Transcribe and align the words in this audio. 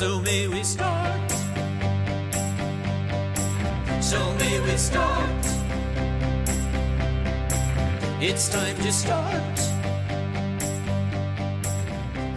So 0.00 0.18
may 0.22 0.48
we 0.48 0.64
start. 0.64 1.30
So 4.00 4.16
may 4.38 4.58
we 4.60 4.78
start. 4.78 5.44
It's 8.22 8.48
time 8.48 8.76
to 8.78 8.92
start. 8.92 9.58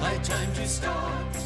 High 0.02 0.20
time 0.24 0.52
to 0.56 0.68
start. 0.68 1.38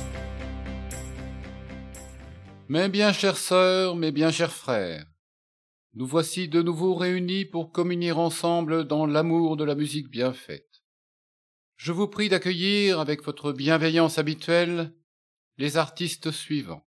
Mes 2.67 2.89
bien 2.89 3.13
chères 3.13 3.37
sœurs, 3.37 3.95
mes 3.95 4.11
bien 4.11 4.31
chers 4.31 4.51
frères, 4.51 5.05
nous 5.93 6.07
voici 6.07 6.49
de 6.49 6.63
nouveau 6.63 6.95
réunis 6.95 7.45
pour 7.45 7.71
communier 7.71 8.11
ensemble 8.11 8.87
dans 8.87 9.05
l'amour 9.05 9.55
de 9.55 9.65
la 9.65 9.75
musique 9.75 10.09
bien 10.09 10.33
faite. 10.33 10.81
Je 11.75 11.91
vous 11.91 12.07
prie 12.07 12.27
d'accueillir 12.27 12.99
avec 12.99 13.23
votre 13.23 13.51
bienveillance 13.51 14.17
habituelle 14.17 14.95
les 15.57 15.77
artistes 15.77 16.31
suivants. 16.31 16.85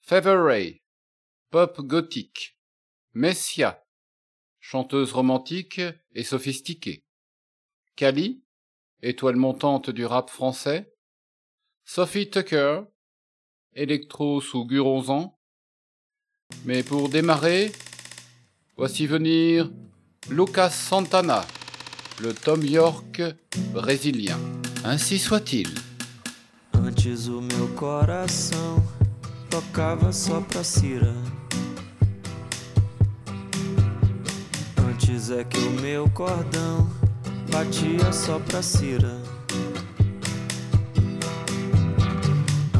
Feather 0.00 0.42
Ray, 0.42 0.82
pop 1.50 1.80
gothique. 1.80 2.58
Messia, 3.12 3.84
chanteuse 4.60 5.12
romantique 5.12 5.80
et 6.14 6.22
sophistiquée. 6.22 7.04
Kali, 7.96 8.42
étoile 9.02 9.36
montante 9.36 9.90
du 9.90 10.06
rap 10.06 10.30
français. 10.30 10.94
Sophie 11.84 12.30
Tucker, 12.30 12.82
électro 13.74 14.40
sous 14.40 14.64
Guronzan. 14.64 15.36
Mais 16.64 16.82
pour 16.82 17.08
démarrer, 17.08 17.72
voici 18.76 19.06
venir 19.06 19.70
Lucas 20.30 20.70
Santana, 20.70 21.44
le 22.22 22.32
Tom 22.32 22.64
York 22.64 23.22
brésilien. 23.72 24.38
Ainsi 24.84 25.18
soit-il. 25.18 25.68
Antes 26.82 27.28
o 27.28 27.42
meu 27.42 27.68
coração 27.76 28.82
tocava 29.50 30.12
só 30.12 30.40
pra 30.40 30.64
Cira. 30.64 31.14
Antes 34.88 35.30
é 35.30 35.44
que 35.44 35.58
o 35.58 35.72
meu 35.80 36.08
cordão 36.10 36.88
batia 37.52 38.10
só 38.12 38.38
pra 38.38 38.62
Cira. 38.62 39.20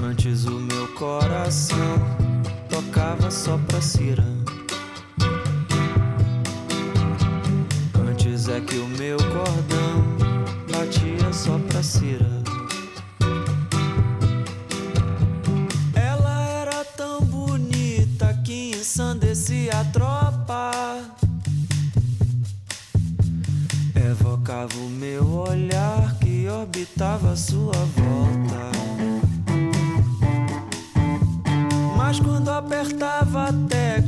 Antes 0.02 0.46
o 0.46 0.58
meu 0.58 0.89
coração 0.94 1.98
tocava 2.70 3.30
só 3.30 3.58
pra 3.58 3.83
Cira. 3.83 4.39
Que 26.81 26.86
orbitava 26.86 27.36
sua 27.36 27.73
volta. 27.73 28.70
Mas 31.97 32.19
quando 32.20 32.48
apertava 32.48 33.48
a 33.48 33.53
tecla, 33.69 33.99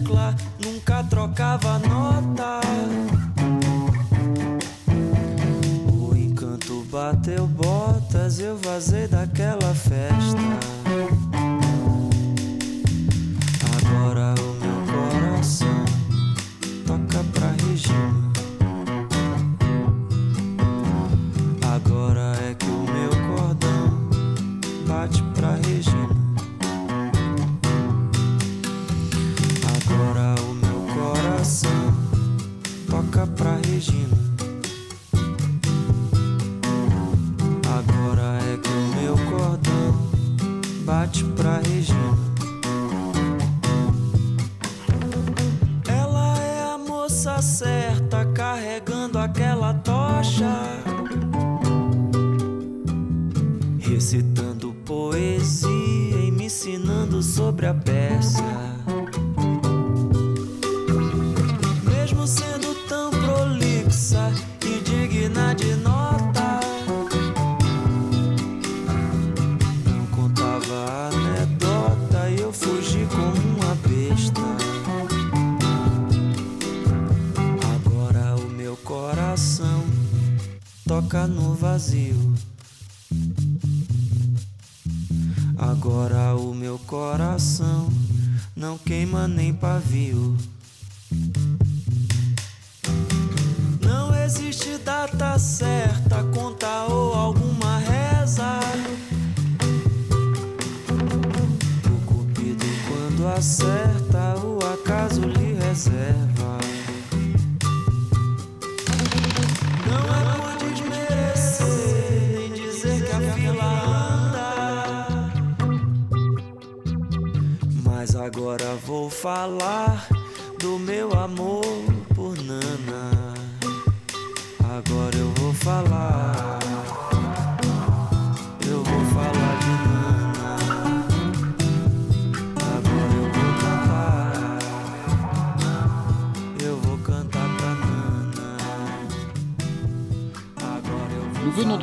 falar 119.23 120.09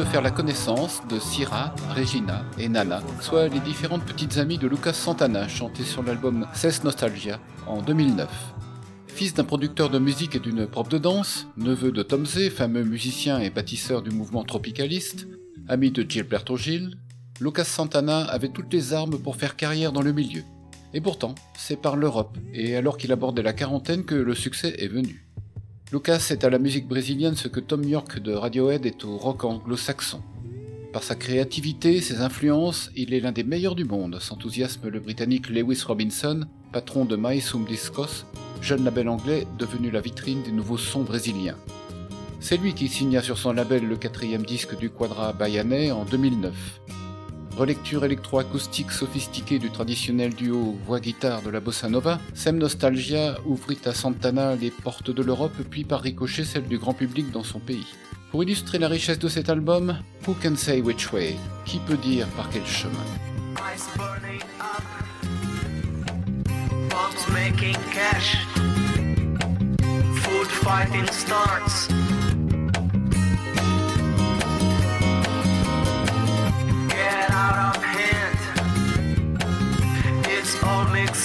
faire 0.10 0.22
la 0.24 0.32
connaissance 0.32 1.02
de 1.08 1.20
Syrah, 1.20 1.76
Regina 1.96 2.44
et 2.58 2.68
Nana, 2.68 3.04
soit 3.22 3.48
les 3.48 3.60
différentes 3.60 4.04
petites 4.04 4.38
amies 4.38 4.58
de 4.58 4.68
Lucas 4.68 4.94
Santana, 4.94 5.48
chantées 5.48 5.84
sur 5.84 6.02
l'album 6.02 6.48
Cess 6.54 6.84
Nostalgia 6.84 7.40
en 7.68 7.84
2009. 7.84 8.28
Fils 9.08 9.36
d'un 9.36 9.44
producteur 9.44 9.92
de 9.92 10.00
musique 10.00 10.36
et 10.36 10.40
d'une 10.40 10.66
prof 10.66 10.90
de 10.90 10.98
danse, 10.98 11.46
neveu 11.58 11.92
de 11.92 12.02
Tom 12.02 12.26
Zé, 12.26 12.50
fameux 12.50 12.84
musicien 12.84 13.40
et 13.40 13.52
bâtisseur 13.52 14.02
du 14.02 14.10
mouvement 14.10 14.44
tropicaliste, 14.44 15.28
ami 15.68 15.92
de 15.92 16.04
Gilberto 16.10 16.58
Gil, 16.58 16.98
Lucas 17.40 17.66
Santana 17.66 18.22
avait 18.22 18.50
toutes 18.50 18.74
les 18.74 18.94
armes 18.94 19.20
pour 19.20 19.36
faire 19.36 19.56
carrière 19.56 19.92
dans 19.92 20.02
le 20.02 20.12
milieu. 20.12 20.42
Et 20.96 21.02
pourtant, 21.02 21.36
c'est 21.56 21.80
par 21.80 21.96
l'Europe, 21.96 22.36
et 22.52 22.76
alors 22.76 22.98
qu'il 22.98 23.12
abordait 23.12 23.44
la 23.44 23.54
quarantaine 23.54 24.06
que 24.06 24.16
le 24.16 24.34
succès 24.34 24.74
est 24.80 24.88
venu. 24.88 25.29
Lucas 25.92 26.28
est 26.30 26.44
à 26.44 26.52
la 26.52 26.60
musique 26.60 26.88
brésilienne 26.88 27.36
ce 27.36 27.48
que 27.48 27.60
Tom 27.60 27.84
York 27.84 28.20
de 28.20 28.32
Radiohead 28.32 28.86
est 28.86 29.04
au 29.06 29.18
rock 29.18 29.44
anglo-saxon. 29.44 30.22
Par 30.94 31.02
sa 31.02 31.16
créativité 31.16 32.00
ses 32.00 32.22
influences, 32.22 32.92
il 32.96 33.12
est 33.12 33.20
l'un 33.20 33.32
des 33.32 33.44
meilleurs 33.44 33.74
du 33.74 33.86
monde, 33.86 34.20
s'enthousiasme 34.20 34.88
le 34.88 35.00
Britannique 35.00 35.50
Lewis 35.50 35.82
Robinson, 35.88 36.46
patron 36.72 37.06
de 37.06 37.16
Maisum 37.16 37.66
Discos, 37.66 38.26
jeune 38.62 38.84
label 38.84 39.10
anglais 39.10 39.48
devenu 39.58 39.90
la 39.90 40.00
vitrine 40.00 40.44
des 40.44 40.52
nouveaux 40.52 40.78
sons 40.78 41.02
brésiliens. 41.02 41.58
C'est 42.40 42.58
lui 42.58 42.76
qui 42.76 42.88
signa 42.88 43.24
sur 43.24 43.40
son 43.40 43.54
label 43.54 43.88
le 43.88 43.96
quatrième 43.96 44.46
disque 44.46 44.78
du 44.78 44.92
Quadra 44.92 45.34
Bayanais 45.34 45.90
en 45.90 46.06
2009. 46.06 46.54
Relecture 47.60 48.06
électroacoustique 48.06 48.90
sophistiquée 48.90 49.60
du 49.60 49.70
traditionnel 49.70 50.34
duo 50.34 50.78
voix-guitare 50.86 51.42
de 51.42 51.50
la 51.50 51.60
bossa 51.60 51.90
nova, 51.90 52.18
Sem 52.34 52.58
Nostalgia 52.58 53.36
ouvrit 53.46 53.80
à 53.84 53.94
Santana 53.94 54.56
les 54.56 54.72
portes 54.72 55.12
de 55.12 55.22
l'Europe 55.22 55.58
puis 55.70 55.84
par 55.84 56.00
ricochet 56.00 56.46
celles 56.46 56.70
du 56.70 56.78
grand 56.78 56.94
public 56.94 57.32
dans 57.32 57.44
son 57.44 57.60
pays. 57.60 57.86
Pour 58.32 58.44
illustrer 58.44 58.78
la 58.80 58.88
richesse 58.88 59.20
de 59.20 59.28
cet 59.28 59.50
album, 59.50 59.98
Who 60.26 60.38
Can 60.42 60.56
Say 60.56 60.80
Which 60.80 61.12
Way? 61.12 61.36
Qui 61.66 61.80
peut 61.80 61.98
dire 61.98 62.28
par 62.28 62.50
quel 62.50 62.66
chemin? 62.66 62.94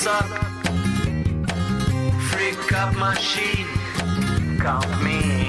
Up. 0.07 0.27
Freak 2.31 2.73
up 2.73 2.95
machine, 2.97 3.67
count 4.59 5.03
me 5.03 5.44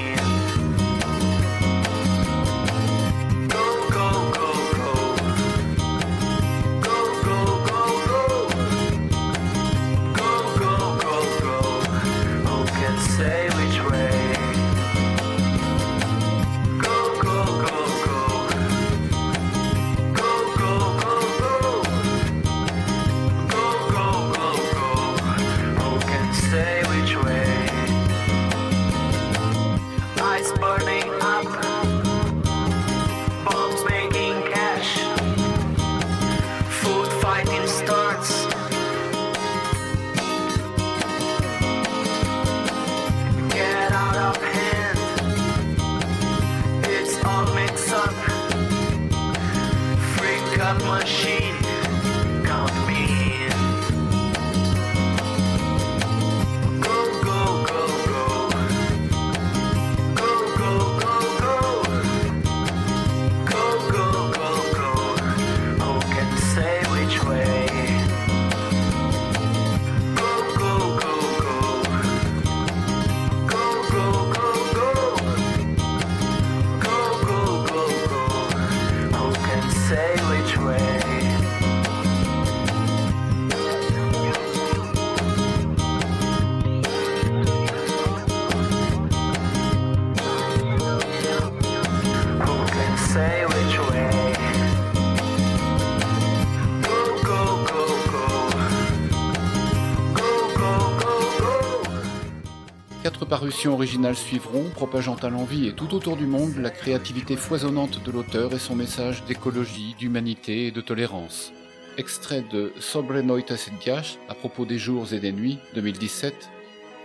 Parutions 103.24 103.72
originales 103.72 104.16
suivront, 104.16 104.68
propageant 104.74 105.14
à 105.16 105.30
l'envie 105.30 105.66
et 105.66 105.72
tout 105.72 105.94
autour 105.94 106.16
du 106.16 106.26
monde 106.26 106.56
la 106.58 106.70
créativité 106.70 107.36
foisonnante 107.36 108.02
de 108.04 108.10
l'auteur 108.10 108.52
et 108.52 108.58
son 108.58 108.76
message 108.76 109.24
d'écologie, 109.24 109.94
d'humanité 109.98 110.66
et 110.66 110.70
de 110.70 110.80
tolérance. 110.80 111.52
Extrait 111.96 112.44
de 112.52 112.72
Sobre 112.78 113.20
Noites 113.20 113.52
et 113.52 113.82
Dias 113.82 114.18
à 114.28 114.34
propos 114.34 114.66
des 114.66 114.78
jours 114.78 115.14
et 115.14 115.20
des 115.20 115.32
nuits 115.32 115.58
2017, 115.74 116.50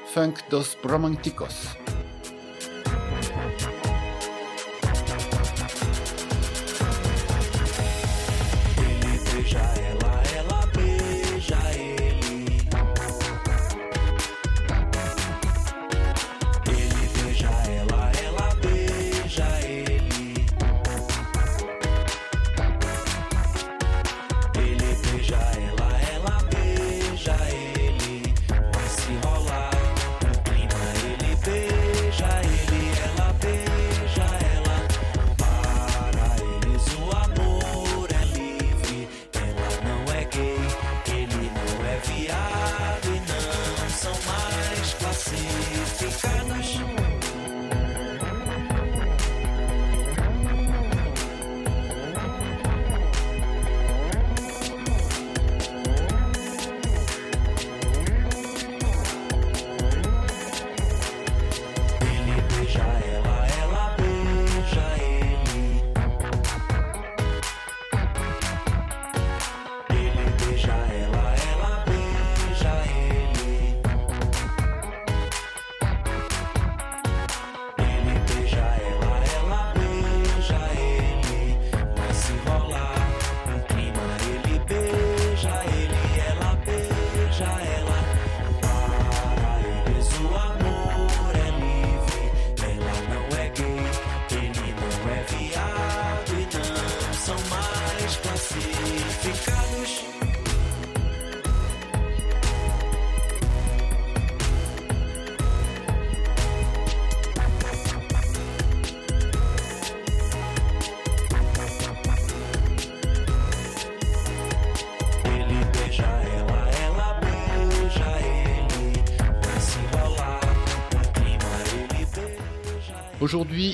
Funk 0.07 0.33
dos 0.49 0.75
Bromanticos. 0.83 1.77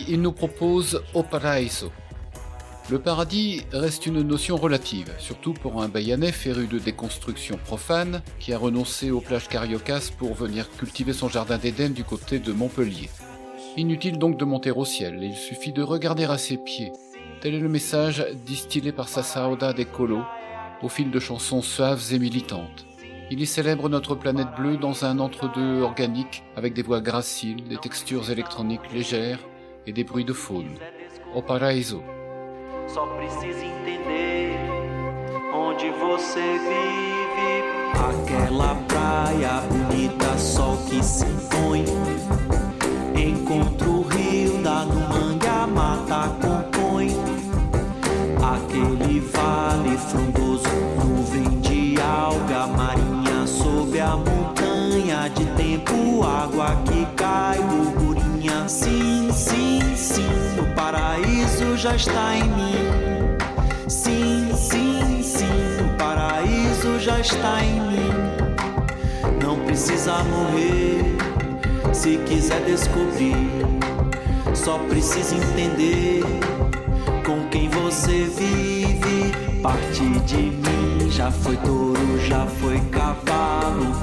Il 0.08 0.22
nous 0.22 0.32
propose 0.32 1.02
O 1.14 1.24
Paraíso. 1.24 1.92
Le 2.90 3.00
paradis 3.00 3.64
reste 3.74 4.06
une 4.06 4.22
notion 4.22 4.56
relative, 4.56 5.12
surtout 5.18 5.54
pour 5.54 5.82
un 5.82 5.90
Bayanais 5.90 6.32
féru 6.32 6.68
de 6.68 6.80
déconstruction 6.80 7.58
profane 7.58 8.22
qui 8.40 8.54
a 8.54 8.58
renoncé 8.58 9.12
aux 9.12 9.20
plages 9.20 9.50
cariocas 9.50 10.12
pour 10.18 10.34
venir 10.34 10.70
cultiver 10.78 11.12
son 11.12 11.28
jardin 11.28 11.58
d'Éden 11.58 11.90
du 11.90 12.06
côté 12.06 12.40
de 12.40 12.54
Montpellier. 12.54 13.10
Inutile 13.76 14.18
donc 14.18 14.38
de 14.38 14.46
monter 14.46 14.72
au 14.72 14.86
ciel, 14.86 15.20
il 15.22 15.36
suffit 15.36 15.74
de 15.74 15.84
regarder 15.84 16.24
à 16.24 16.38
ses 16.38 16.56
pieds. 16.56 16.94
Tel 17.42 17.56
est 17.56 17.60
le 17.60 17.68
message 17.68 18.26
distillé 18.46 18.94
par 18.94 19.10
sa 19.10 19.22
Saoda 19.22 19.74
Colo 19.84 20.22
au 20.82 20.88
fil 20.88 21.12
de 21.12 21.20
chansons 21.20 21.62
suaves 21.62 22.14
et 22.14 22.20
militantes. 22.20 22.86
Il 23.30 23.42
y 23.42 23.46
célèbre 23.46 23.90
notre 23.90 24.16
planète 24.16 24.56
bleue 24.58 24.78
dans 24.78 25.04
un 25.04 25.20
entre-deux 25.20 25.82
organique 25.82 26.44
avec 26.56 26.74
des 26.74 26.84
voix 26.84 27.02
graciles, 27.02 27.68
des 27.68 27.78
textures 27.78 28.32
électroniques 28.32 28.94
légères 28.94 29.40
et 29.88 29.94
des 29.94 30.04
bruits 30.04 30.26
de 30.26 30.34
faune. 30.34 30.78
Au 31.34 31.42
Paraíso. 31.42 32.04
Só 32.88 33.08
precisa 33.18 33.66
entender 33.66 34.58
onde 35.54 35.90
você 35.92 36.42
vive. 36.42 37.18
Aquela 37.94 38.76
praia 38.88 39.62
bonita, 39.70 40.38
sol 40.38 40.78
que 40.90 41.04
se 41.04 41.26
põe. 41.50 41.86
Encontro 43.16 43.90
o 43.90 44.02
rio, 44.04 44.62
dá 44.62 44.86
no 44.86 45.00
mangue, 45.08 45.48
a 45.48 45.66
mata 45.66 46.36
compõe. 46.42 47.10
Aquele 48.44 49.20
vale 49.22 49.98
frondoso, 49.98 50.70
nuvem 51.00 51.60
de 51.62 52.00
alga 52.02 52.68
marinha 52.68 53.48
sob 53.48 54.00
a 54.00 54.16
montanha 54.18 55.30
de 55.30 55.46
tempo, 55.56 56.24
água 56.24 56.76
que 56.86 57.07
já 61.88 61.96
está 61.96 62.36
em 62.36 62.44
mim. 62.44 63.88
Sim, 63.88 64.52
sim, 64.54 65.22
sim, 65.24 65.46
o 65.86 65.98
paraíso 65.98 67.00
já 67.00 67.20
está 67.20 67.64
em 67.64 67.80
mim. 67.80 68.12
Não 69.42 69.58
precisa 69.60 70.22
morrer 70.26 71.16
se 71.94 72.18
quiser 72.26 72.62
descobrir. 72.66 73.52
Só 74.54 74.78
precisa 74.80 75.36
entender 75.36 76.24
com 77.26 77.48
quem 77.50 77.70
você 77.70 78.26
vive. 78.26 79.32
Parte 79.62 80.10
de 80.26 80.36
mim 80.36 81.10
já 81.10 81.32
foi 81.32 81.56
touro, 81.58 82.20
já 82.28 82.46
foi 82.46 82.80
cavalo, 82.92 83.94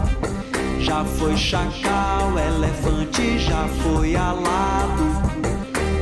já 0.80 1.04
foi 1.04 1.36
chacal, 1.36 2.32
elefante, 2.38 3.38
já 3.38 3.68
foi 3.82 4.16
alado. 4.16 5.04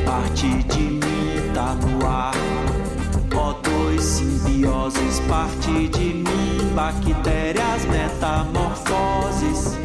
Parte 0.06 0.48
de 0.64 0.80
mim 0.80 1.01
simbioses, 4.22 5.20
parte 5.28 5.88
de 5.88 6.14
mim, 6.14 6.72
bactérias, 6.74 7.84
metamorfoses. 7.86 9.76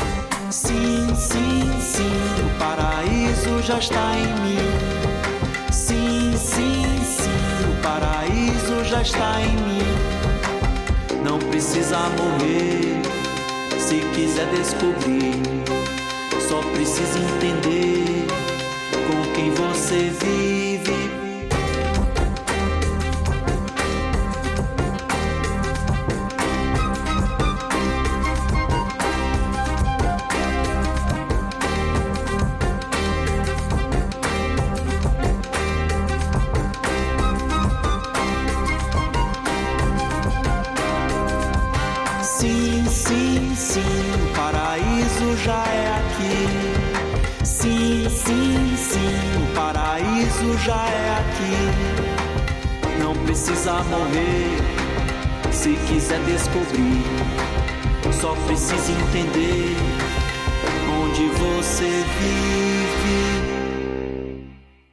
Sim, 0.50 1.14
sim, 1.16 1.72
sim, 1.80 2.12
o 2.46 2.60
paraíso 2.60 3.62
já 3.64 3.80
está 3.80 4.14
em 4.16 4.28
mim. 4.42 4.58
Sim, 5.72 6.34
sim, 6.38 6.84
sim, 7.04 7.30
o 7.72 7.82
paraíso 7.82 8.84
já 8.86 9.02
está 9.02 9.42
em 9.42 9.56
mim. 9.56 11.24
Não 11.24 11.40
precisa 11.40 11.98
morrer 11.98 13.02
se 13.80 14.00
quiser 14.16 14.48
descobrir. 14.56 15.42
Só 16.48 16.62
precisa 16.72 17.20
entender 17.20 18.26
com 19.08 19.34
quem 19.34 19.52
você 19.52 20.12
vive. 20.22 20.67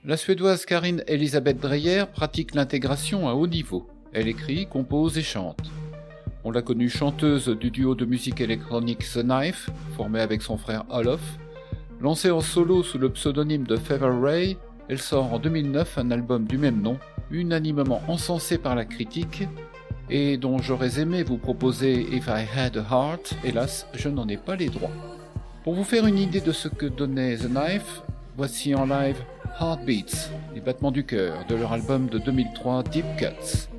La 0.05 0.19
Suédoise 0.19 0.67
Karin 0.67 0.99
Elisabeth 1.07 1.61
Dreyer 1.61 2.05
pratique 2.13 2.55
l'intégration 2.55 3.27
à 3.27 3.33
haut 3.33 3.47
niveau. 3.47 3.89
Elle 4.13 4.29
écrit, 4.29 4.67
compose 4.67 5.17
et 5.17 5.23
chante. 5.23 5.71
On 6.45 6.51
l'a 6.51 6.61
connue 6.61 6.91
chanteuse 6.91 7.49
du 7.49 7.71
duo 7.71 7.95
de 7.95 8.05
musique 8.05 8.43
électronique 8.43 9.11
The 9.11 9.23
Knife, 9.23 9.71
formé 9.97 10.21
avec 10.21 10.43
son 10.43 10.59
frère 10.59 10.85
Olof. 10.91 11.23
Lancée 12.03 12.31
en 12.31 12.43
solo 12.43 12.83
sous 12.83 12.99
le 12.99 13.09
pseudonyme 13.09 13.65
de 13.65 13.77
Feather 13.77 14.21
Ray, 14.21 14.59
elle 14.91 15.01
sort 15.01 15.33
en 15.33 15.39
2009 15.39 15.97
un 15.97 16.11
album 16.11 16.45
du 16.45 16.59
même 16.59 16.83
nom, 16.83 16.99
unanimement 17.31 18.01
encensé 18.09 18.59
par 18.59 18.75
la 18.75 18.85
critique, 18.85 19.45
et 20.11 20.37
dont 20.37 20.59
j'aurais 20.59 21.01
aimé 21.01 21.23
vous 21.23 21.39
proposer 21.39 22.07
If 22.13 22.29
I 22.29 22.47
Had 22.57 22.77
a 22.77 22.85
Heart, 22.91 23.37
hélas, 23.45 23.87
je 23.95 24.09
n'en 24.09 24.29
ai 24.29 24.37
pas 24.37 24.57
les 24.57 24.69
droits. 24.69 24.91
Pour 25.65 25.75
vous 25.75 25.85
faire 25.85 26.07
une 26.07 26.19
idée 26.19 26.41
de 26.41 26.53
ce 26.53 26.69
que 26.69 26.87
donnait 26.87 27.37
The 27.37 27.49
Knife, 27.49 28.03
voici 28.37 28.75
en 28.75 28.85
live 28.85 29.17
Heartbeats, 29.61 30.31
les 30.55 30.61
battements 30.61 30.91
du 30.91 31.07
cœur, 31.07 31.47
de 31.49 31.55
leur 31.55 31.73
album 31.73 32.09
de 32.09 32.19
2003 32.19 32.83
Deep 32.85 33.07
Cuts. 33.17 33.74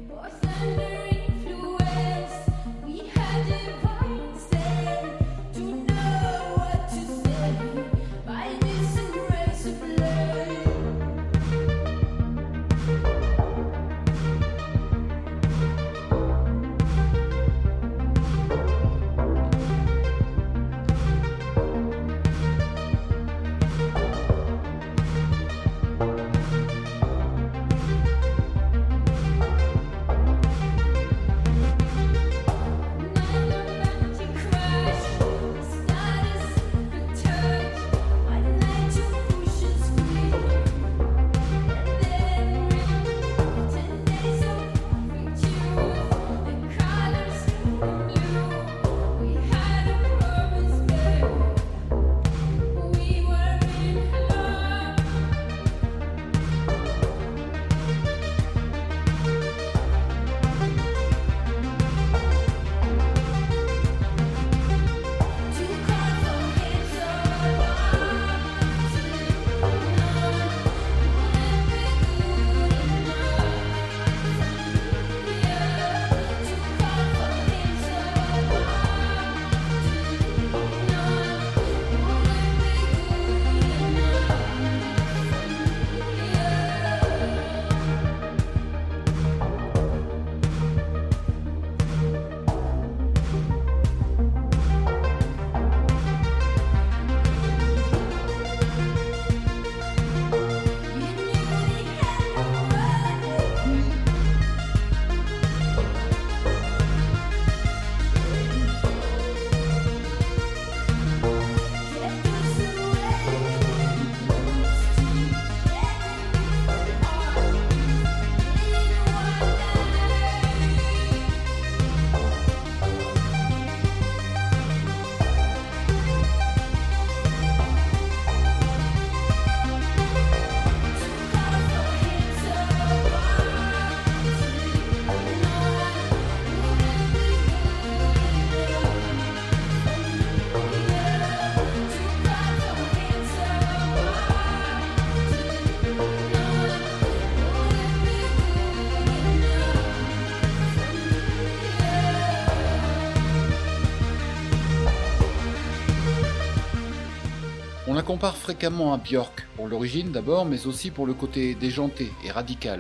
Compare 158.15 158.38
fréquemment 158.38 158.93
à 158.93 158.98
Björk, 158.98 159.45
pour 159.57 159.67
l'origine 159.67 160.13
d'abord, 160.13 160.45
mais 160.45 160.67
aussi 160.67 160.89
pour 160.89 161.05
le 161.05 161.13
côté 161.13 161.53
déjanté 161.53 162.13
et 162.24 162.31
radical. 162.31 162.79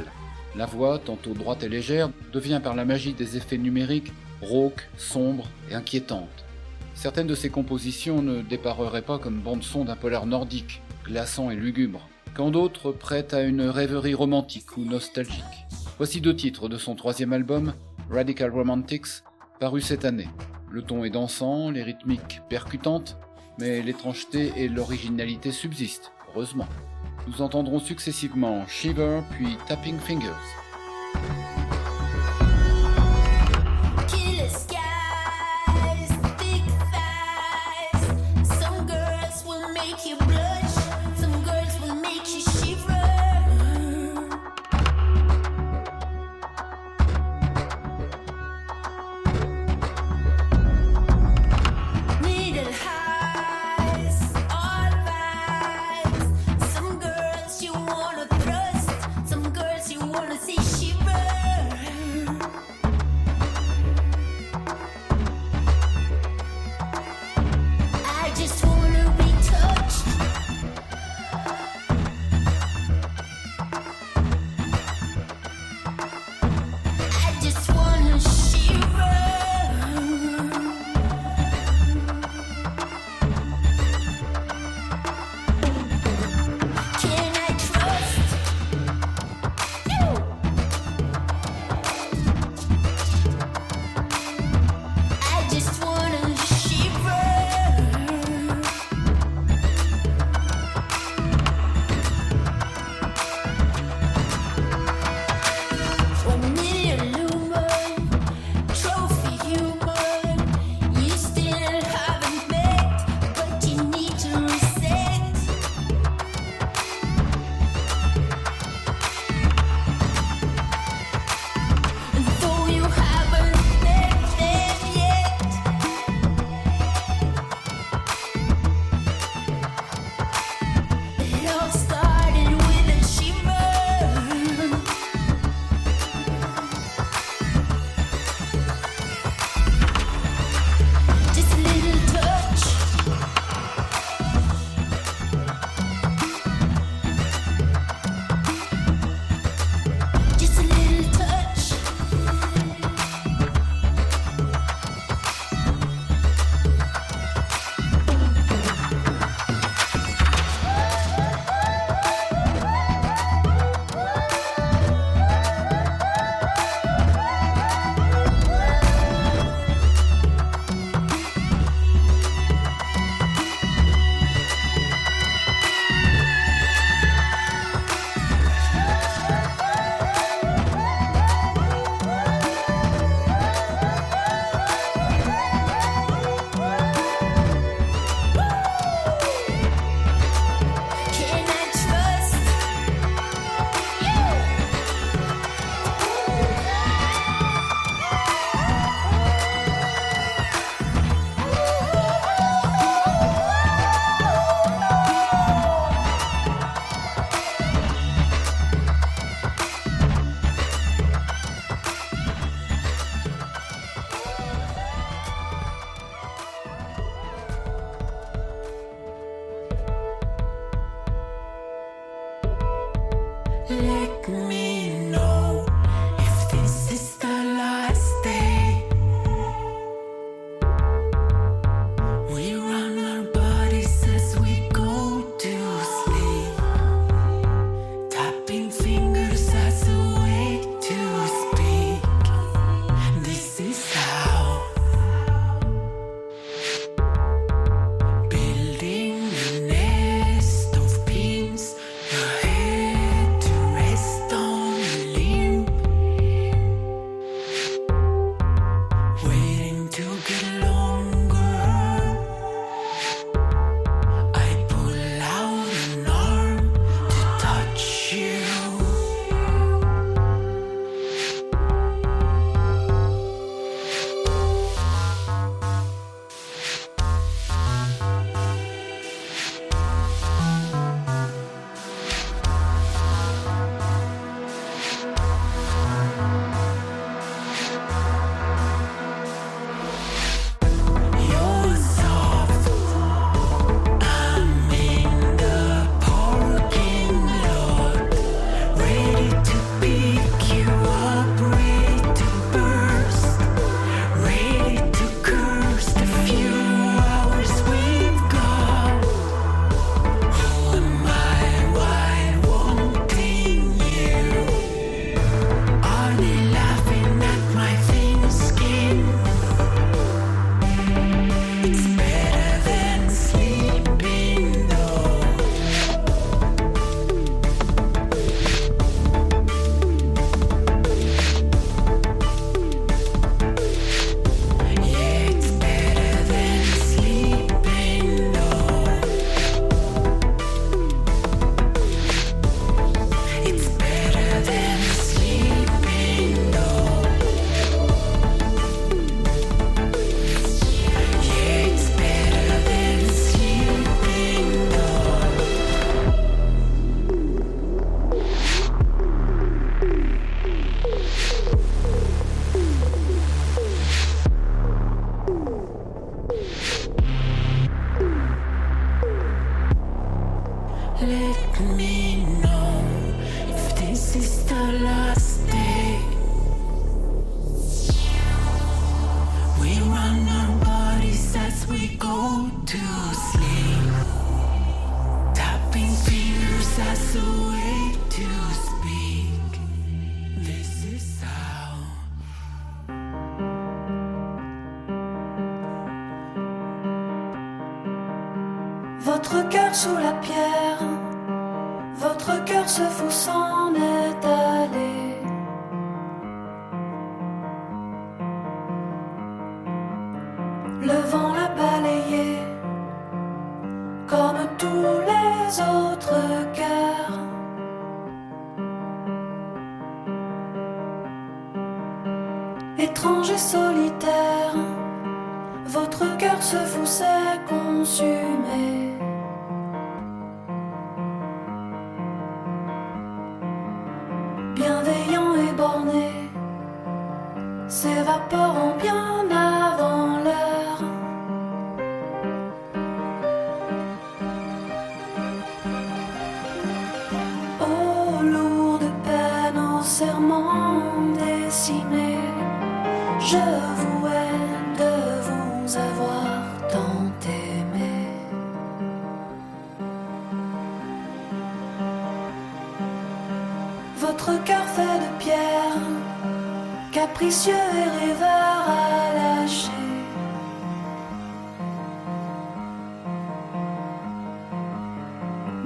La 0.55 0.65
voix, 0.65 0.97
tantôt 0.97 1.33
droite 1.33 1.61
et 1.61 1.67
légère, 1.67 2.09
devient 2.31 2.61
par 2.63 2.73
la 2.73 2.85
magie 2.85 3.11
des 3.11 3.35
effets 3.35 3.57
numériques 3.57 4.13
rauque, 4.41 4.87
sombre 4.95 5.49
et 5.69 5.75
inquiétante. 5.75 6.45
Certaines 6.93 7.27
de 7.27 7.35
ses 7.35 7.49
compositions 7.49 8.21
ne 8.21 8.43
dépareraient 8.43 9.01
pas 9.01 9.19
comme 9.19 9.41
bande-son 9.41 9.83
d'un 9.83 9.97
polar 9.97 10.25
nordique, 10.25 10.81
glaçant 11.03 11.51
et 11.51 11.57
lugubre, 11.57 12.07
quand 12.33 12.51
d'autres 12.51 12.93
prêtent 12.93 13.33
à 13.33 13.43
une 13.43 13.63
rêverie 13.63 14.13
romantique 14.13 14.77
ou 14.77 14.85
nostalgique. 14.85 15.43
Voici 15.97 16.21
deux 16.21 16.37
titres 16.37 16.69
de 16.69 16.77
son 16.77 16.95
troisième 16.95 17.33
album, 17.33 17.73
Radical 18.09 18.51
Romantics, 18.51 19.21
paru 19.59 19.81
cette 19.81 20.05
année. 20.05 20.29
Le 20.71 20.81
ton 20.81 21.03
est 21.03 21.09
dansant, 21.09 21.71
les 21.71 21.83
rythmiques 21.83 22.39
percutantes, 22.47 23.17
mais 23.57 23.81
l'étrangeté 23.81 24.51
et 24.55 24.67
l'originalité 24.67 25.51
subsistent, 25.51 26.11
heureusement. 26.29 26.67
Nous 27.27 27.41
entendrons 27.41 27.79
successivement 27.79 28.67
Shiver 28.67 29.21
puis 29.31 29.57
Tapping 29.67 29.97
Fingers. 29.97 30.29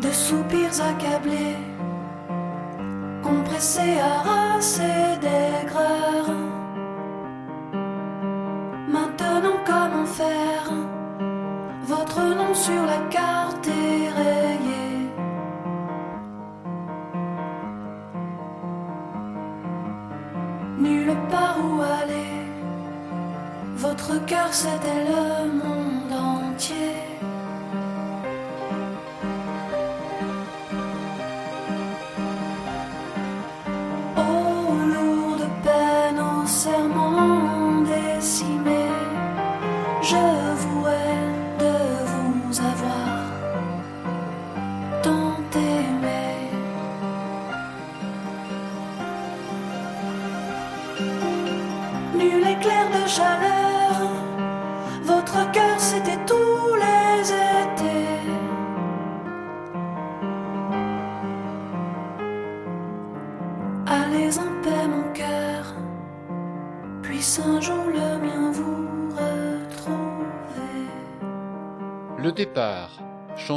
De 0.02 0.12
soupirs 0.12 0.80
accablés, 0.82 1.58
compressés, 3.22 4.00
harassés. 4.00 5.00
Maintenant, 5.22 6.39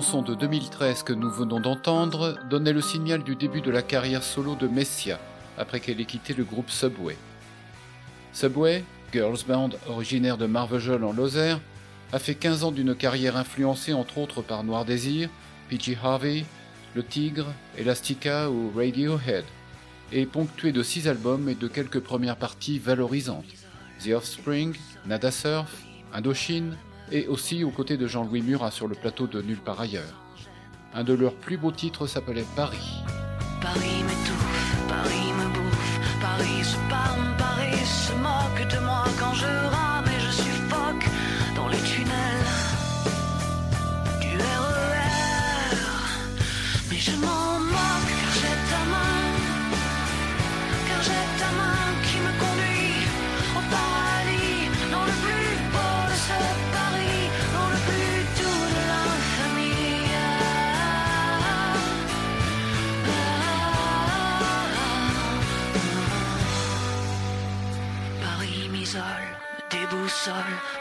chanson 0.02 0.22
de 0.22 0.34
2013 0.34 1.04
que 1.04 1.12
nous 1.12 1.30
venons 1.30 1.60
d'entendre, 1.60 2.36
donnait 2.50 2.72
le 2.72 2.80
signal 2.80 3.22
du 3.22 3.36
début 3.36 3.60
de 3.60 3.70
la 3.70 3.82
carrière 3.82 4.24
solo 4.24 4.56
de 4.56 4.66
Messia, 4.66 5.20
après 5.56 5.78
qu'elle 5.78 6.00
ait 6.00 6.06
quitté 6.06 6.34
le 6.34 6.42
groupe 6.42 6.70
Subway. 6.70 7.16
Subway, 8.32 8.82
girls 9.12 9.44
band 9.46 9.70
originaire 9.86 10.38
de 10.38 10.46
Marvejols 10.46 11.04
en 11.04 11.12
Lozère, 11.12 11.60
a 12.12 12.18
fait 12.18 12.34
15 12.34 12.64
ans 12.64 12.72
d'une 12.72 12.96
carrière 12.96 13.36
influencée 13.36 13.92
entre 13.92 14.18
autres 14.18 14.42
par 14.42 14.64
Noir 14.64 14.84
Désir, 14.84 15.28
PG 15.68 15.96
Harvey, 16.02 16.46
Le 16.96 17.04
Tigre, 17.04 17.52
Elastica 17.78 18.50
ou 18.50 18.72
Radiohead, 18.76 19.44
et 20.10 20.26
ponctuée 20.26 20.72
de 20.72 20.82
6 20.82 21.06
albums 21.06 21.48
et 21.48 21.54
de 21.54 21.68
quelques 21.68 22.00
premières 22.00 22.36
parties 22.36 22.80
valorisantes. 22.80 23.44
The 24.04 24.08
Offspring, 24.08 24.74
Nada 25.06 25.30
Surf, 25.30 25.84
Indochine, 26.12 26.76
et 27.10 27.26
aussi 27.26 27.64
aux 27.64 27.70
côtés 27.70 27.96
de 27.96 28.06
Jean-Louis 28.06 28.42
Murat 28.42 28.70
sur 28.70 28.88
le 28.88 28.94
plateau 28.94 29.26
de 29.26 29.42
Nulle 29.42 29.58
part 29.58 29.80
ailleurs. 29.80 30.22
Un 30.94 31.04
de 31.04 31.14
leurs 31.14 31.34
plus 31.34 31.56
beaux 31.56 31.72
titres 31.72 32.06
s'appelait 32.06 32.44
Paris. 32.54 33.02
Paris 33.60 34.02
m'étouffe, 34.02 34.76
Paris 34.88 35.32
me 35.38 35.54
bouffe, 35.54 36.00
Paris 36.20 36.64
se 36.64 36.76
parme, 36.90 37.34
Paris 37.38 37.86
se 37.86 38.12
moque 38.12 38.68
de 38.72 38.78
moi 38.84 39.04
quand 39.18 39.34
je 39.34 39.46
rame 39.46 40.04
et 40.06 40.20
je 40.20 40.30
suffoque 40.30 41.06
dans 41.56 41.68
les 41.68 41.78
tunnels 41.78 42.46
du 44.20 44.36
RER. 44.36 45.76
Mais 46.90 46.98
je 46.98 47.12
m'en 47.12 47.51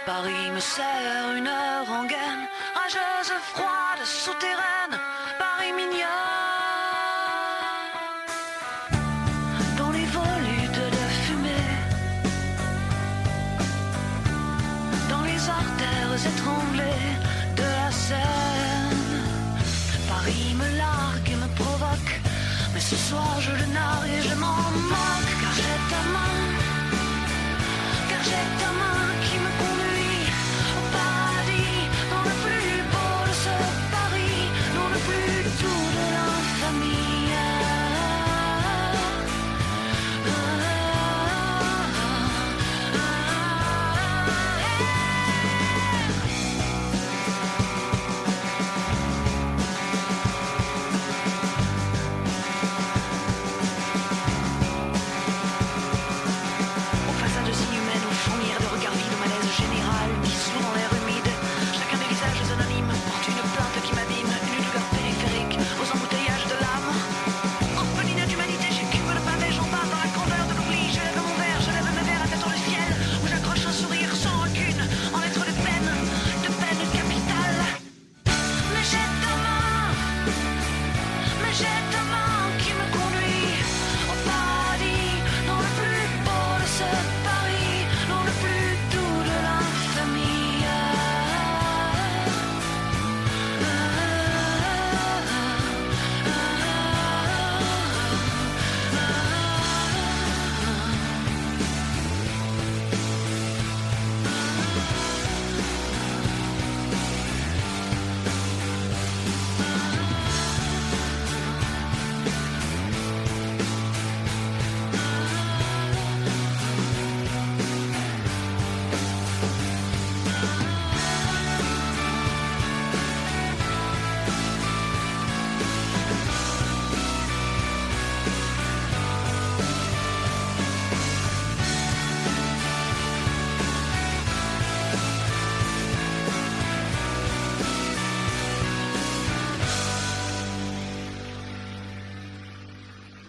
Paris 0.05 0.51
me 0.53 0.59
serre 0.59 1.33
une 1.35 1.47
heure 1.47 1.89
en 1.89 2.03
gaine, 2.03 2.45
rageuse, 2.75 3.33
froide, 3.53 4.05
souterraine, 4.05 4.99
Paris 5.39 5.73
mignonne. 5.75 6.05
Dans 9.79 9.89
les 9.89 10.05
volutes 10.05 10.85
de 10.95 11.03
fumée, 11.23 11.71
dans 15.09 15.23
les 15.23 15.49
artères 15.49 16.27
étranglées 16.33 17.11
de 17.55 17.63
la 17.63 17.91
Seine, 17.91 19.23
Paris 20.07 20.53
me 20.53 20.77
largue 20.77 21.29
et 21.31 21.35
me 21.35 21.47
provoque, 21.55 22.21
mais 22.75 22.79
ce 22.79 22.95
soir 22.95 23.39
je 23.39 23.51
le 23.53 23.73
nargue 23.73 24.00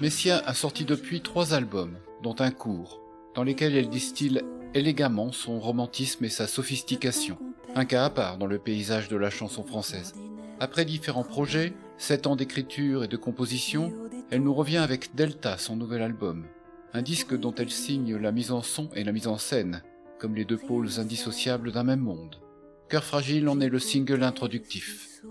Messia 0.03 0.43
a 0.47 0.53
sorti 0.53 0.85
depuis 0.85 1.21
trois 1.21 1.55
albums, 1.55 1.97
dont 2.25 2.35
un 2.41 2.51
court, 2.51 3.01
dans 3.37 3.45
lesquels 3.45 3.77
elle 3.77 3.89
distille 3.89 4.43
élégamment 4.75 5.31
son 5.31 5.61
romantisme 5.61 6.25
et 6.25 6.29
sa 6.29 6.49
sophistication, 6.49 7.39
un 7.77 7.85
cas 7.85 8.07
à 8.07 8.11
part 8.11 8.37
dans 8.37 8.49
le 8.49 8.59
paysage 8.59 9.07
de 9.09 9.17
la 9.17 9.31
chanson 9.31 9.63
française. 9.63 10.15
Après 10.59 10.85
différents 10.85 11.23
projets, 11.23 11.73
sept 11.99 12.27
ans 12.27 12.35
d'écriture 12.35 13.05
et 13.05 13.07
de 13.07 13.17
composition, 13.17 13.93
elle 14.33 14.43
nous 14.43 14.53
revient 14.53 14.79
avec 14.79 15.15
Delta, 15.15 15.57
son 15.57 15.77
nouvel 15.77 16.03
album, 16.03 16.47
un 16.95 17.03
disque 17.03 17.39
dont 17.39 17.55
elle 17.55 17.71
signe 17.71 18.17
la 18.17 18.33
mise 18.33 18.51
en 18.51 18.63
son 18.63 18.89
et 18.97 19.05
la 19.05 19.13
mise 19.13 19.29
en 19.29 19.39
scène, 19.39 19.85
comme 20.19 20.35
les 20.35 20.45
deux 20.45 20.59
pôles 20.59 20.99
indissociables 20.99 21.71
d'un 21.71 21.85
même 21.85 22.01
monde. 22.01 22.41
Cœur 22.89 23.05
fragile 23.05 23.49
en 23.49 23.61
est 23.61 23.69
le 23.69 23.79
single 23.79 24.25
introductif. 24.25 25.23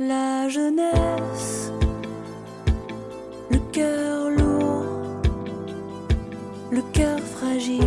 La 0.00 0.48
jeunesse, 0.48 1.70
cœur 3.74 4.30
lourd, 4.30 4.84
le 6.70 6.80
cœur 6.92 7.18
fragile, 7.18 7.82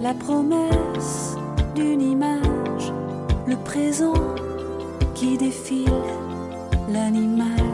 la 0.00 0.12
promesse 0.12 1.36
d'une 1.76 2.02
image, 2.02 2.92
le 3.46 3.54
présent 3.62 4.34
qui 5.14 5.38
défile, 5.38 6.02
l'animal 6.88 7.68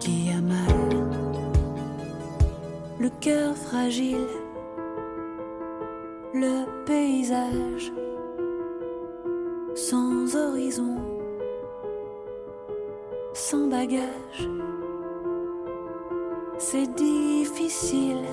qui 0.00 0.30
a 0.36 0.40
mal, 0.40 0.80
le 2.98 3.10
cœur 3.20 3.54
fragile, 3.54 4.26
le 6.34 6.64
paysage 6.86 7.92
C'est 16.58 16.94
difficile, 16.94 18.26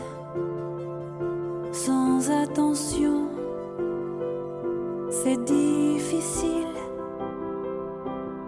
sans 1.72 2.30
attention. 2.30 3.30
C'est 5.10 5.42
difficile, 5.46 6.76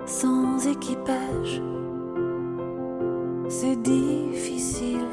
sans 0.05 0.67
équipage. 0.67 1.61
C'est 3.47 3.81
difficile. 3.81 5.07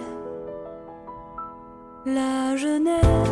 La 2.05 2.57
jeunesse, 2.57 3.26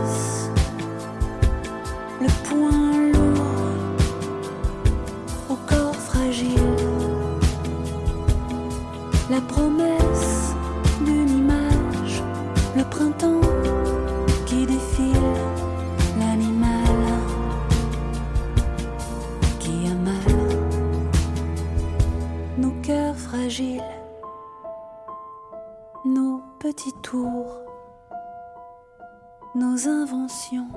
inventions. 29.87 30.68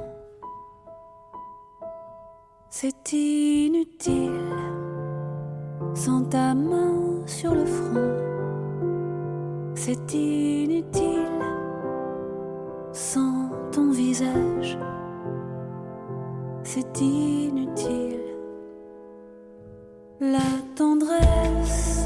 C'est 2.69 3.13
inutile 3.13 4.31
sans 5.93 6.23
ta 6.23 6.53
main 6.53 7.21
sur 7.25 7.53
le 7.53 7.65
front. 7.65 8.11
C'est 9.75 10.13
inutile 10.13 11.41
sans 12.91 13.49
ton 13.71 13.91
visage. 13.91 14.77
C'est 16.63 17.01
inutile. 17.01 18.19
La 20.19 20.49
tendresse, 20.75 22.05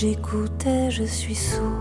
J'écoutais, 0.00 0.90
je 0.90 1.04
suis 1.04 1.34
sourd. 1.34 1.79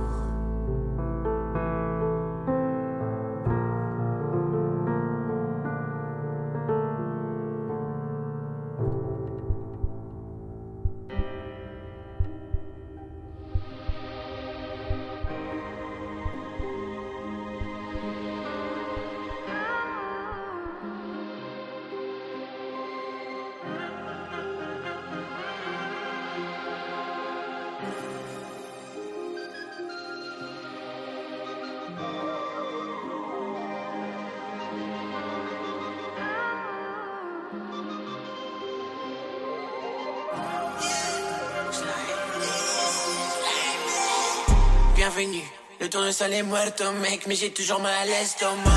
Bienvenue, 45.00 45.50
le 45.80 45.90
tournesol 45.90 46.34
est 46.34 46.44
muerto 46.44 46.84
mec 47.02 47.26
Mais 47.26 47.36
j'ai 47.36 47.54
toujours 47.54 47.80
mal 47.80 47.94
à 48.02 48.04
l'estomac 48.04 48.70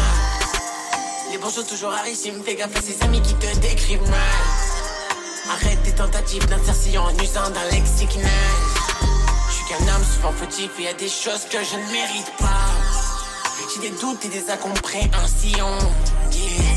Les 1.33 1.39
bons 1.39 1.51
sont 1.51 1.65
toujours 1.65 1.91
rarissimes 1.91 2.41
Fais 2.45 2.55
gaffe 2.55 2.77
à 2.77 2.81
ces 2.81 3.03
amis 3.03 3.21
qui 3.23 3.35
te 3.35 3.59
décrivent 3.59 4.09
mal. 4.09 4.21
Arrête 5.51 5.83
tes 5.83 5.91
tentatives 5.91 6.47
d'insertion 6.47 7.03
en 7.03 7.19
usant 7.19 7.51
d'un 7.51 7.65
lexique 7.73 8.17
naze 8.19 8.31
Je 9.49 9.53
suis 9.53 9.65
qu'un 9.65 9.83
homme 9.93 10.05
souvent 10.15 10.31
fautif 10.31 10.71
Et 10.79 10.83
y 10.85 10.87
a 10.87 10.93
des 10.93 11.09
choses 11.09 11.45
que 11.51 11.59
je 11.59 11.75
ne 11.75 11.91
mérite 11.91 12.33
pas. 12.39 12.71
J'ai 13.75 13.91
des 13.91 13.97
doutes 14.01 14.25
et 14.25 14.29
des 14.29 14.49
incompréhensions. 14.49 15.77
Yeah. 16.31 16.77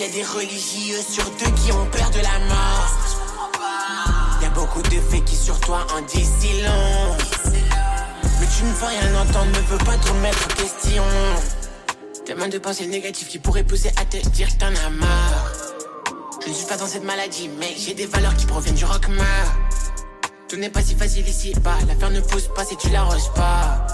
Y 0.00 0.04
a 0.04 0.08
des 0.08 0.22
religieux 0.22 1.00
sur 1.00 1.24
deux 1.24 1.50
qui 1.62 1.72
ont 1.72 1.86
peur 1.86 2.10
de 2.10 2.20
la 2.20 2.38
mort. 2.46 2.94
Y 4.42 4.44
a 4.44 4.50
beaucoup 4.50 4.82
de 4.82 5.00
faits 5.00 5.24
qui 5.24 5.34
sur 5.34 5.58
toi 5.60 5.86
en 5.96 6.02
disent 6.02 6.30
si 6.40 6.60
long. 6.60 7.65
Tu 8.56 8.64
ne 8.64 8.72
veux 8.72 8.86
rien 8.86 9.20
entendre, 9.20 9.50
ne 9.52 9.66
veux 9.66 9.84
pas 9.84 9.98
te 9.98 10.08
remettre 10.08 10.46
en 10.46 10.62
question. 10.62 11.02
Tellement 12.24 12.48
de 12.48 12.56
pensées 12.56 12.86
négatives 12.86 13.28
qui 13.28 13.38
pourraient 13.38 13.64
pousser 13.64 13.90
à 14.00 14.04
te 14.06 14.16
dire 14.30 14.48
t'en 14.56 14.68
as 14.68 14.88
marre. 14.88 15.52
Je 16.42 16.48
ne 16.48 16.54
suis 16.54 16.66
pas 16.66 16.78
dans 16.78 16.86
cette 16.86 17.04
maladie, 17.04 17.50
mais 17.58 17.74
j'ai 17.76 17.92
des 17.92 18.06
valeurs 18.06 18.34
qui 18.34 18.46
proviennent 18.46 18.74
du 18.74 18.86
rockmar. 18.86 19.26
Tout 20.48 20.56
n'est 20.56 20.70
pas 20.70 20.80
si 20.80 20.94
facile 20.94 21.28
ici 21.28 21.52
bas. 21.60 21.76
L'affaire 21.86 22.08
ne 22.08 22.20
pousse 22.20 22.48
pas 22.48 22.64
si 22.64 22.78
tu 22.78 22.88
l'arroses 22.88 23.30
pas. 23.34 23.86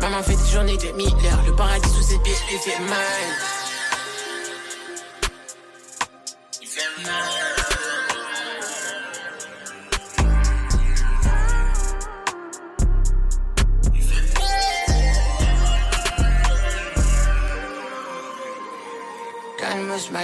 Maman 0.00 0.22
fait 0.22 0.36
des 0.36 0.50
journées 0.52 0.76
de 0.76 0.92
mille 0.96 1.08
heures. 1.26 1.42
Le 1.44 1.56
paradis 1.56 1.88
sous 1.88 2.02
ses 2.02 2.18
pieds 2.20 2.34
lui 2.48 2.58
fait 2.58 2.78
mal. 2.84 3.59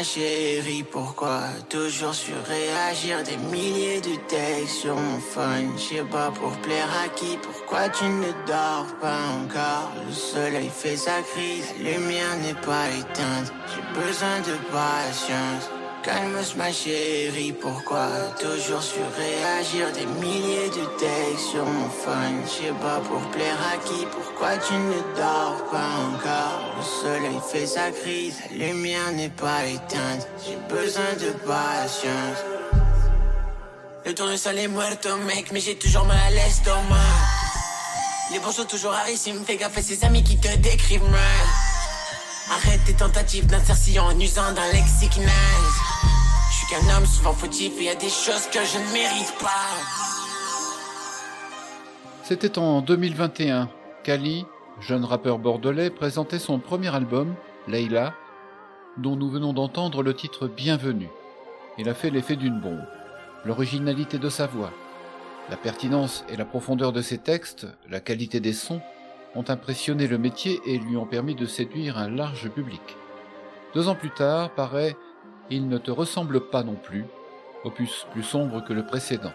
Chérie, 0.02 0.84
pourquoi 0.90 1.40
toujours 1.68 2.14
surréagir? 2.14 3.22
Des 3.24 3.36
milliers 3.36 4.00
de 4.00 4.16
textes 4.28 4.80
sur 4.80 4.94
mon 4.94 5.18
phone, 5.18 5.72
je 5.76 5.96
sais 5.96 6.04
pas 6.04 6.30
pour 6.30 6.52
plaire 6.58 6.88
à 7.04 7.08
qui 7.08 7.38
Pourquoi 7.42 7.88
tu 7.88 8.04
ne 8.04 8.30
dors 8.46 8.86
pas 9.00 9.20
encore? 9.40 9.92
Le 10.06 10.12
soleil 10.12 10.70
fait 10.70 10.96
sa 10.96 11.22
crise, 11.22 11.72
la 11.82 11.92
lumière 11.92 12.36
n'est 12.42 12.60
pas 12.60 12.88
éteinte 12.88 13.52
J'ai 13.74 14.00
besoin 14.00 14.38
de 14.40 14.56
patience 14.72 15.70
Calme-toi 16.06 16.54
ma 16.56 16.72
chérie, 16.72 17.52
pourquoi 17.52 18.06
toujours 18.38 18.80
surréagir? 18.80 19.90
Des 19.92 20.06
milliers 20.24 20.68
de 20.68 20.84
textes 21.00 21.50
sur 21.50 21.64
mon 21.64 21.88
phone, 21.88 22.42
je 22.44 22.66
sais 22.66 22.72
pas 22.80 23.00
pour 23.00 23.20
plaire 23.32 23.58
à 23.74 23.76
qui 23.78 24.06
Pourquoi 24.12 24.56
tu 24.56 24.74
ne 24.74 25.16
dors 25.16 25.64
pas 25.68 25.90
encore? 26.06 26.76
Le 26.76 26.84
soleil 26.84 27.40
fait 27.50 27.66
sa 27.66 27.90
crise, 27.90 28.36
la 28.56 28.68
lumière 28.68 29.10
n'est 29.14 29.30
pas 29.30 29.64
éteinte 29.66 30.28
J'ai 30.46 30.56
besoin 30.72 31.12
de 31.20 31.32
patience. 31.44 32.38
Le 34.04 34.14
tournesol 34.14 34.58
est 34.58 34.68
muerto 34.68 35.16
mec, 35.26 35.50
mais 35.50 35.58
j'ai 35.58 35.74
toujours 35.74 36.04
mal 36.04 36.18
à 36.24 36.30
l'estomac. 36.30 37.16
Les 38.30 38.38
bons 38.38 38.52
sont 38.52 38.64
toujours 38.64 38.92
rarissimes, 38.92 39.44
fais 39.44 39.56
gaffe 39.56 39.76
à 39.76 39.82
ces 39.82 40.04
amis 40.04 40.22
qui 40.22 40.38
te 40.38 40.56
décrivent 40.58 41.10
mal 41.10 41.65
Arrête 42.48 42.84
tes 42.84 42.94
tentatives 42.94 43.46
d'insertion 43.46 44.04
en 44.04 44.20
usant 44.20 44.52
d'un 44.52 44.72
lexique 44.72 45.16
naze. 45.18 45.80
Je 46.48 46.56
suis 46.56 46.66
qu'un 46.68 46.96
homme 46.96 47.04
souvent 47.04 47.32
fautif 47.32 47.72
et 47.80 47.84
y 47.84 47.88
a 47.88 47.96
des 47.96 48.08
choses 48.08 48.46
que 48.52 48.60
je 48.64 48.78
ne 48.78 48.92
mérite 48.92 49.34
pas. 49.40 49.74
C'était 52.22 52.56
en 52.58 52.82
2021. 52.82 53.68
Kali, 54.04 54.46
jeune 54.80 55.04
rappeur 55.04 55.38
bordelais, 55.38 55.90
présentait 55.90 56.38
son 56.38 56.60
premier 56.60 56.94
album, 56.94 57.34
Leila, 57.66 58.14
dont 58.96 59.16
nous 59.16 59.28
venons 59.28 59.52
d'entendre 59.52 60.04
le 60.04 60.14
titre 60.14 60.46
Bienvenue. 60.46 61.10
Il 61.78 61.88
a 61.88 61.94
fait 61.94 62.10
l'effet 62.10 62.36
d'une 62.36 62.60
bombe. 62.60 62.86
L'originalité 63.44 64.18
de 64.18 64.28
sa 64.28 64.46
voix, 64.46 64.70
la 65.50 65.56
pertinence 65.56 66.24
et 66.28 66.36
la 66.36 66.44
profondeur 66.44 66.92
de 66.92 67.02
ses 67.02 67.18
textes, 67.18 67.66
la 67.90 67.98
qualité 67.98 68.38
des 68.38 68.52
sons, 68.52 68.80
ont 69.36 69.44
impressionné 69.48 70.06
le 70.06 70.18
métier 70.18 70.60
et 70.64 70.78
lui 70.78 70.96
ont 70.96 71.06
permis 71.06 71.34
de 71.34 71.46
séduire 71.46 71.98
un 71.98 72.10
large 72.10 72.48
public. 72.50 72.96
Deux 73.74 73.88
ans 73.88 73.94
plus 73.94 74.10
tard, 74.10 74.50
paraît 74.50 74.96
Il 75.50 75.68
ne 75.68 75.78
te 75.78 75.90
ressemble 75.90 76.40
pas 76.48 76.62
non 76.62 76.74
plus, 76.74 77.04
opus 77.64 78.06
plus 78.12 78.22
sombre 78.22 78.64
que 78.64 78.72
le 78.72 78.86
précédent. 78.86 79.32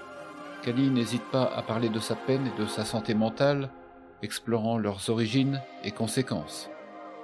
Kali 0.64 0.90
n'hésite 0.90 1.24
pas 1.32 1.52
à 1.56 1.62
parler 1.62 1.90
de 1.90 2.00
sa 2.00 2.16
peine 2.16 2.48
et 2.48 2.62
de 2.62 2.68
sa 2.68 2.86
santé 2.86 3.14
mentale, 3.14 3.70
explorant 4.22 4.78
leurs 4.78 5.10
origines 5.10 5.62
et 5.84 5.92
conséquences. 5.92 6.70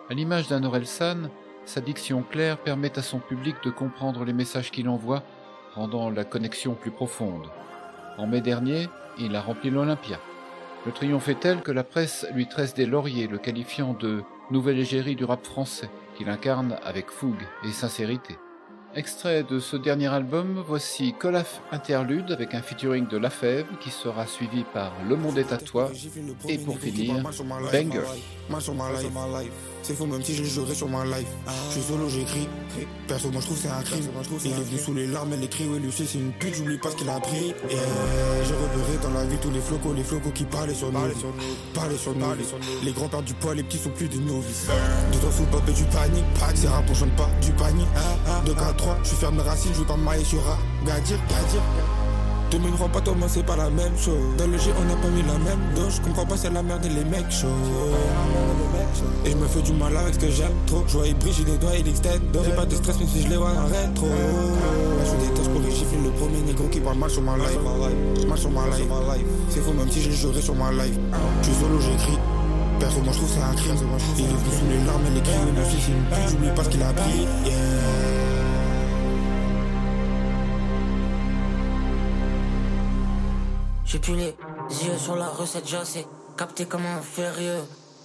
À 0.10 0.14
l'image 0.14 0.48
d'un 0.48 0.64
Orelsan, 0.64 1.30
sa 1.66 1.82
diction 1.82 2.24
claire 2.24 2.58
permet 2.58 2.98
à 2.98 3.02
son 3.02 3.20
public 3.20 3.56
de 3.64 3.70
comprendre 3.70 4.24
les 4.24 4.34
messages 4.34 4.72
qu'il 4.72 4.88
envoie, 4.88 5.24
rendant 5.76 6.10
la 6.10 6.24
connexion 6.24 6.76
plus 6.76 6.92
profonde. 6.92 7.48
En 8.18 8.26
mai 8.26 8.42
dernier, 8.42 8.88
il 9.20 9.36
a 9.36 9.42
rempli 9.42 9.70
l'Olympia. 9.70 10.20
Le 10.86 10.92
triomphe 10.92 11.28
est 11.28 11.40
tel 11.40 11.62
que 11.62 11.72
la 11.72 11.84
presse 11.84 12.26
lui 12.34 12.48
tresse 12.48 12.74
des 12.74 12.86
lauriers, 12.86 13.28
le 13.28 13.38
qualifiant 13.38 13.94
de 13.94 14.24
nouvelle 14.52 14.80
égérie 14.80 15.16
du 15.16 15.26
rap 15.26 15.46
français, 15.46 15.90
qu'il 16.16 16.30
incarne 16.30 16.78
avec 16.84 17.10
fougue 17.10 17.46
et 17.66 17.72
sincérité. 17.72 18.38
Extrait 18.96 19.44
de 19.44 19.60
ce 19.60 19.76
dernier 19.76 20.08
album, 20.08 20.64
voici 20.66 21.14
Colaf 21.14 21.62
Interlude 21.72 22.32
avec 22.32 22.56
un 22.56 22.62
featuring 22.62 23.08
de 23.08 23.18
La 23.18 23.30
Fève 23.30 23.68
qui 23.80 23.92
sera 23.92 24.26
suivi 24.26 24.64
par 24.74 24.94
Le 25.08 25.16
Monde 25.16 25.38
est 25.38 25.52
à 25.52 25.58
toi 25.58 25.92
et 26.48 26.58
pour 26.58 26.80
finir, 26.80 27.22
Banger. 27.72 28.02
C'est 29.88 29.94
faux, 29.94 30.06
même 30.06 30.22
si 30.22 30.36
je 30.36 30.44
le 30.44 30.50
jouerai 30.50 30.76
sur 30.76 30.90
ma 30.90 31.06
life. 31.06 31.30
Je 31.70 31.80
suis 31.80 31.82
solo, 31.82 32.10
j'écris. 32.10 32.50
Perso, 33.08 33.32
moi 33.32 33.40
je 33.40 33.46
trouve 33.46 33.58
c'est 33.58 33.70
un 33.70 33.82
crime. 33.84 34.04
Il 34.44 34.52
est 34.52 34.54
venu 34.56 34.78
sous 34.78 34.94
les 34.94 35.08
larmes, 35.08 35.32
elle 35.32 35.46
écrit. 35.46 35.66
Ouais, 35.70 35.80
lui 35.80 35.88
aussi, 35.88 36.06
c'est 36.06 36.18
une 36.18 36.34
pute, 36.34 36.56
j'oublie 36.56 36.78
pas 36.78 36.92
ce 36.92 36.98
qu'il 36.98 37.08
a 37.08 37.18
pris. 37.22 37.52
Et 37.70 37.78
j'ai 38.46 38.54
repéré 38.54 38.98
dans 39.02 39.12
la 39.12 39.24
vie 39.24 39.38
tous 39.42 39.50
les 39.50 39.62
flocos, 39.62 39.94
les 39.94 40.04
flocos 40.04 40.32
qui 40.32 40.44
parlaient 40.44 40.74
sur 40.74 40.92
nous. 40.92 41.00
Parlaient 41.74 41.98
sur 41.98 42.14
nous. 42.16 42.26
Les 42.84 42.92
grands 42.92 43.08
perdent 43.08 43.24
du 43.24 43.34
poids, 43.36 43.56
les 43.56 43.64
petits 43.64 43.78
sont 43.78 43.92
plus 43.92 44.10
des 44.10 44.18
novices. 44.18 44.68
Deux 45.14 45.20
trois 45.20 45.32
sous 45.32 45.44
le 45.44 45.52
pop 45.52 45.64
et 45.70 45.72
du 45.72 45.84
panique. 45.86 46.26
C'est 46.56 46.68
rap, 46.68 46.84
on 46.90 46.94
chante 46.94 47.16
pas 47.16 47.30
du 47.42 47.52
panier. 47.54 47.86
2 48.46 48.54
4 48.56 48.76
3 48.76 48.98
je 49.04 49.08
suis 49.08 49.18
ferme 49.18 49.38
de 49.38 49.42
racine, 49.42 49.72
je 49.74 49.80
veux 49.80 49.86
pas 49.86 49.96
me 49.96 50.04
marier 50.04 50.26
sur 50.26 50.40
un 50.40 50.86
Gadir, 50.86 51.18
Gadir. 51.30 51.62
2020 52.52 52.90
pas 52.90 53.02
Thomas 53.02 53.28
c'est 53.28 53.46
pas 53.46 53.56
la 53.56 53.70
même 53.70 53.98
chose. 53.98 54.36
Dans 54.38 54.48
le 54.48 54.58
G 54.58 54.72
on 54.80 54.86
n'a 54.86 54.96
pas 54.96 55.08
mis 55.10 55.22
la 55.24 55.38
même 55.40 55.60
dose. 55.76 55.96
Je 55.98 56.02
comprends 56.02 56.26
pas 56.26 56.38
c'est 56.38 56.50
la 56.50 56.64
merde 56.64 56.86
et 56.86 56.90
les 56.90 57.04
mecs 57.04 57.32
chauds. 57.32 57.48
Et 59.26 59.32
je 59.32 59.36
me 59.36 59.48
fais 59.48 59.62
du 59.62 59.74
mal 59.74 59.96
avec 59.98 60.14
ce 60.16 60.20
que 60.20 60.32
j'aime 60.32 60.54
trop. 60.66 60.84
Je 60.88 60.98
vois 60.98 61.08
il 61.08 61.16
brille 61.16 61.34
j'ai 61.34 61.44
des 61.44 61.58
doigts 61.58 61.76
il 61.78 61.88
extend 61.88 62.10
J'ai 62.44 62.52
pas 62.52 62.66
de 62.66 62.76
stress 62.76 63.00
même 63.00 63.08
si 63.08 63.24
je 63.24 63.28
les 63.30 63.38
vois 63.38 63.52
en 63.52 63.66
rétro. 63.66 64.08
Là 64.08 65.04
je 65.06 65.30
tâches 65.36 65.50
pour 65.50 65.62
les 65.62 66.04
Le 66.04 66.12
premier 66.12 66.42
négro 66.42 66.68
qui 66.68 66.80
parle 66.80 66.98
mal 66.98 67.10
sur 67.10 67.22
ma 67.22 67.38
life. 67.38 67.60
Mal 68.28 68.38
sur 68.38 68.52
ma 68.52 68.66
life. 68.68 69.26
C'est 69.50 69.62
faux 69.62 69.74
même 69.74 69.92
si 69.92 70.02
je 70.02 70.12
jouerai 70.12 70.42
sur 70.42 70.56
ma 70.56 70.72
life. 70.72 70.98
Je 71.42 71.48
suis 71.48 71.56
solo 71.60 71.80
j'écris. 71.80 72.20
Perso 72.80 73.02
moi 73.02 73.12
je 73.12 73.18
trouve 73.18 73.30
c'est 73.34 73.42
un 73.42 73.56
crime. 73.56 73.76
Il 74.18 74.26
est 74.26 74.28
sous 74.28 74.66
les 74.70 74.86
larmes 74.86 75.02
elle 75.08 75.18
écrit 75.18 75.34
Le 75.56 75.62
aussi 75.62 75.78
c'est 75.82 75.92
une 75.92 76.04
pute 76.06 76.30
j'oublie 76.30 76.56
pas 76.56 76.64
ce 76.64 76.70
qu'il 76.70 76.84
a 76.84 76.94
pris 76.94 77.28
yeah. 77.46 78.17
J'ai 83.88 84.00
plus 84.00 84.18
les 84.18 84.36
yeux 84.84 84.98
sur 84.98 85.16
la 85.16 85.30
recette, 85.30 85.66
je 85.66 85.82
sais 85.86 86.06
capté 86.38 86.66
comme 86.66 86.86
un 86.86 87.02
férieux. 87.02 87.64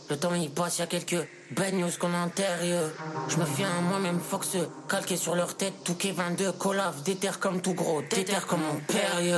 Le 0.08 0.16
temps 0.16 0.32
il 0.32 0.48
passe, 0.48 0.78
y'a 0.78 0.86
quelques 0.86 1.28
bad 1.56 1.74
news 1.74 1.90
qu'on 1.98 2.14
intérieur. 2.14 2.88
Je 3.28 3.36
me 3.36 3.44
fie 3.44 3.64
à 3.64 3.80
moi-même, 3.80 4.20
Fox, 4.20 4.56
calqué 4.88 5.16
sur 5.16 5.34
leur 5.34 5.56
tête, 5.56 5.74
tout 5.84 5.94
qui 5.94 6.12
22, 6.12 6.52
collave, 6.52 7.02
déterre 7.02 7.40
comme 7.40 7.60
tout 7.60 7.74
gros, 7.74 8.00
déterre 8.02 8.46
comme 8.46 8.60
mon 8.60 8.78
périeux. 8.86 9.36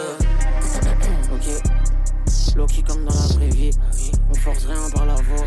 ok, 1.33 2.57
Loki 2.57 2.83
comme 2.83 3.07
dans 3.07 3.15
la 3.15 3.35
vraie 3.35 3.49
vie, 3.49 3.71
on 4.31 4.35
force 4.35 4.67
rien 4.67 4.91
par 4.93 5.07
la 5.07 5.15
voix. 5.15 5.47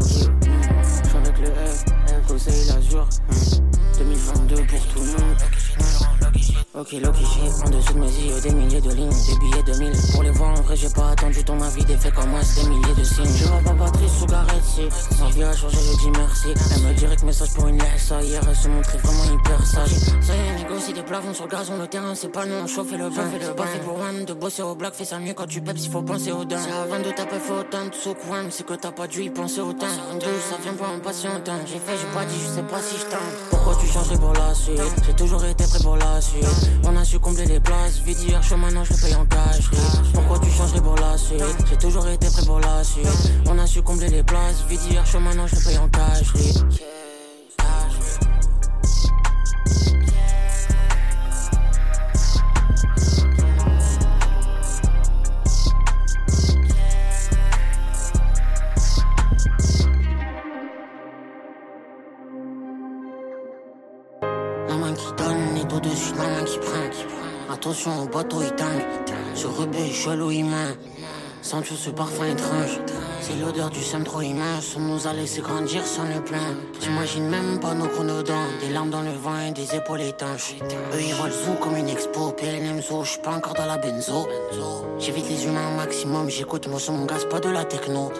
Ok, 0.00 0.06
j'suis 0.06 1.16
avec 1.16 1.38
le 1.38 1.46
F, 1.46 1.84
conseil 2.28 2.66
l'azur, 2.68 3.08
2022 3.98 4.66
pour 4.66 4.86
tout 4.86 5.00
le 5.00 5.06
monde. 5.06 5.63
Ok, 6.74 6.90
Loki 6.92 7.24
shit, 7.24 7.52
en 7.64 7.70
dessous 7.70 7.94
de 7.94 7.98
mes 8.00 8.06
yeux, 8.06 8.40
des 8.40 8.50
milliers 8.50 8.80
de 8.80 8.90
lignes, 8.90 9.08
des 9.08 9.38
billets 9.38 9.62
de 9.62 9.78
mille. 9.78 9.96
Pour 10.12 10.24
les 10.24 10.30
voir 10.30 10.50
en 10.50 10.62
vrai, 10.62 10.74
j'ai 10.74 10.88
pas 10.88 11.10
attendu 11.10 11.44
ton 11.44 11.60
avis, 11.60 11.84
des 11.84 11.96
faits 11.96 12.12
comme 12.12 12.30
moi, 12.30 12.40
c'est 12.42 12.62
des 12.62 12.68
milliers 12.68 12.94
de 12.98 13.04
signes. 13.04 13.36
Je 13.36 13.44
vois 13.44 13.60
pas 13.60 13.84
Patrice 13.84 14.12
sous 14.18 14.26
Garetti, 14.26 14.88
sans 15.16 15.28
vie 15.28 15.44
à 15.44 15.54
changer, 15.54 15.78
je 15.78 15.98
dis 16.00 16.10
merci. 16.10 16.48
Elle 16.74 16.82
me 16.82 16.92
direct 16.94 17.22
message 17.22 17.52
pour 17.54 17.68
une 17.68 17.78
laisse, 17.78 18.08
ça 18.08 18.20
hier, 18.20 18.42
elle 18.48 18.56
se 18.56 18.66
montrait 18.66 18.98
vraiment 18.98 19.38
hyper 19.38 19.64
sage. 19.64 19.90
Ça 20.20 20.34
y 20.34 20.38
est, 20.38 20.64
négocie 20.64 20.92
des 20.92 21.04
plafonds 21.04 21.32
sur 21.32 21.44
le 21.44 21.50
gazon, 21.50 21.78
le 21.78 21.86
terrain, 21.86 22.14
c'est 22.16 22.32
pas 22.32 22.44
non, 22.44 22.66
chauffer 22.66 22.96
le 22.96 23.08
bain. 23.08 23.22
C'est 23.32 23.54
pas 23.54 23.66
fait 23.66 23.78
pour 23.78 23.94
one, 23.94 24.24
de 24.24 24.34
bosser 24.34 24.62
au 24.62 24.74
black, 24.74 24.94
fais 24.94 25.04
ça 25.04 25.20
mieux 25.20 25.34
quand 25.34 25.46
tu 25.46 25.60
peps, 25.60 25.84
il 25.84 25.90
faut 25.90 26.02
penser 26.02 26.32
au 26.32 26.44
dingue. 26.44 26.58
C'est 26.64 26.72
avant 26.72 26.98
de 26.98 27.14
taper, 27.14 27.38
faut 27.38 27.54
autant 27.54 27.86
de 27.86 27.94
souk, 27.94 28.18
one, 28.28 28.50
c'est 28.50 28.66
que 28.66 28.74
t'as 28.74 28.90
pas 28.90 29.06
dû 29.06 29.22
y 29.22 29.30
penser 29.30 29.60
autant. 29.60 29.86
Deux, 30.14 30.26
ça 30.50 30.56
vient 30.60 30.74
pas 30.74 30.88
en 30.88 30.98
patientant. 30.98 31.60
J'ai 31.66 31.78
fait, 31.78 31.96
j'ai 31.96 32.12
pas 32.12 32.24
dit, 32.24 32.34
je 32.42 32.48
sais 32.48 32.62
pas 32.62 32.82
si 32.82 32.96
je 32.96 33.04
tente. 33.04 33.20
Pourquoi 33.50 33.76
tu 33.80 33.86
changerais 33.86 34.18
pour 34.18 34.32
la 34.32 34.52
suite? 34.54 34.80
J'ai 35.06 35.14
toujours 35.14 35.44
été 35.44 35.64
prêt 35.68 35.78
pour 35.80 35.96
la. 35.96 36.23
On 36.84 36.96
a 36.96 37.04
su 37.04 37.18
combler 37.18 37.46
les 37.46 37.60
places, 37.60 38.00
vite 38.04 38.22
hier, 38.22 38.42
chaud 38.42 38.56
maintenant 38.56 38.84
je 38.84 38.94
paye 38.94 39.14
en 39.14 39.26
cash. 39.26 39.70
Pourquoi 40.12 40.38
tu 40.38 40.50
changerais 40.50 40.80
pour 40.80 40.96
la 40.96 41.16
suite? 41.18 41.42
J'ai 41.68 41.76
toujours 41.76 42.06
été 42.08 42.26
prêt 42.28 42.44
pour 42.46 42.60
la 42.60 42.82
suite. 42.84 43.06
On 43.46 43.58
a 43.58 43.66
su 43.66 43.82
combler 43.82 44.08
les 44.08 44.22
places, 44.22 44.64
vite 44.68 44.80
hier, 44.90 45.04
chaud 45.06 45.20
maintenant 45.20 45.46
je 45.46 45.56
paye 45.56 45.78
en 45.78 45.88
cash. 45.88 46.32
Qui 65.54 65.64
donne 65.64 65.70
est 65.70 65.74
au-dessus 65.74 66.12
de 66.12 66.44
qui. 66.46 67.06
Attention 67.52 68.02
au 68.02 68.06
bateau, 68.06 68.42
il 68.42 68.50
tangue. 68.54 68.84
Ce 69.34 69.46
rebelle 69.46 69.92
chelou, 69.92 70.30
il 70.30 70.44
main. 70.44 70.74
Sens-tu 71.42 71.74
ce 71.74 71.90
parfum 71.90 72.24
étrange. 72.24 72.80
C'est 73.20 73.36
l'odeur 73.36 73.68
du 73.68 73.82
seum 73.82 74.02
trop 74.02 74.22
immense. 74.22 74.74
On 74.76 74.80
nous 74.80 75.06
a 75.06 75.12
laissé 75.12 75.42
grandir 75.42 75.84
sans 75.84 76.04
le 76.04 76.22
plein. 76.22 76.54
J'imagine 76.80 77.28
même 77.28 77.60
pas 77.60 77.74
nos 77.74 77.86
chronodents 77.86 78.46
Des 78.60 78.70
larmes 78.70 78.90
dans 78.90 79.02
le 79.02 79.12
vent 79.12 79.38
et 79.46 79.52
des 79.52 79.74
épaules 79.74 80.00
étanches. 80.00 80.54
Eux 80.94 81.00
ils 81.00 81.14
volent 81.14 81.32
sous 81.32 81.54
comme 81.62 81.76
une 81.76 81.88
expo. 81.88 82.32
PLM 82.32 82.80
Zoo, 82.80 83.04
j'suis 83.04 83.20
pas 83.20 83.32
encore 83.32 83.54
dans 83.54 83.66
la 83.66 83.76
benzo. 83.76 84.26
J'évite 84.98 85.28
les 85.28 85.44
humains 85.44 85.68
au 85.72 85.76
maximum. 85.76 86.30
J'écoute 86.30 86.66
mon 86.66 86.78
son, 86.78 86.92
mon 86.92 87.04
gaz, 87.04 87.26
pas 87.28 87.40
de 87.40 87.50
la 87.50 87.64
techno 87.64 88.10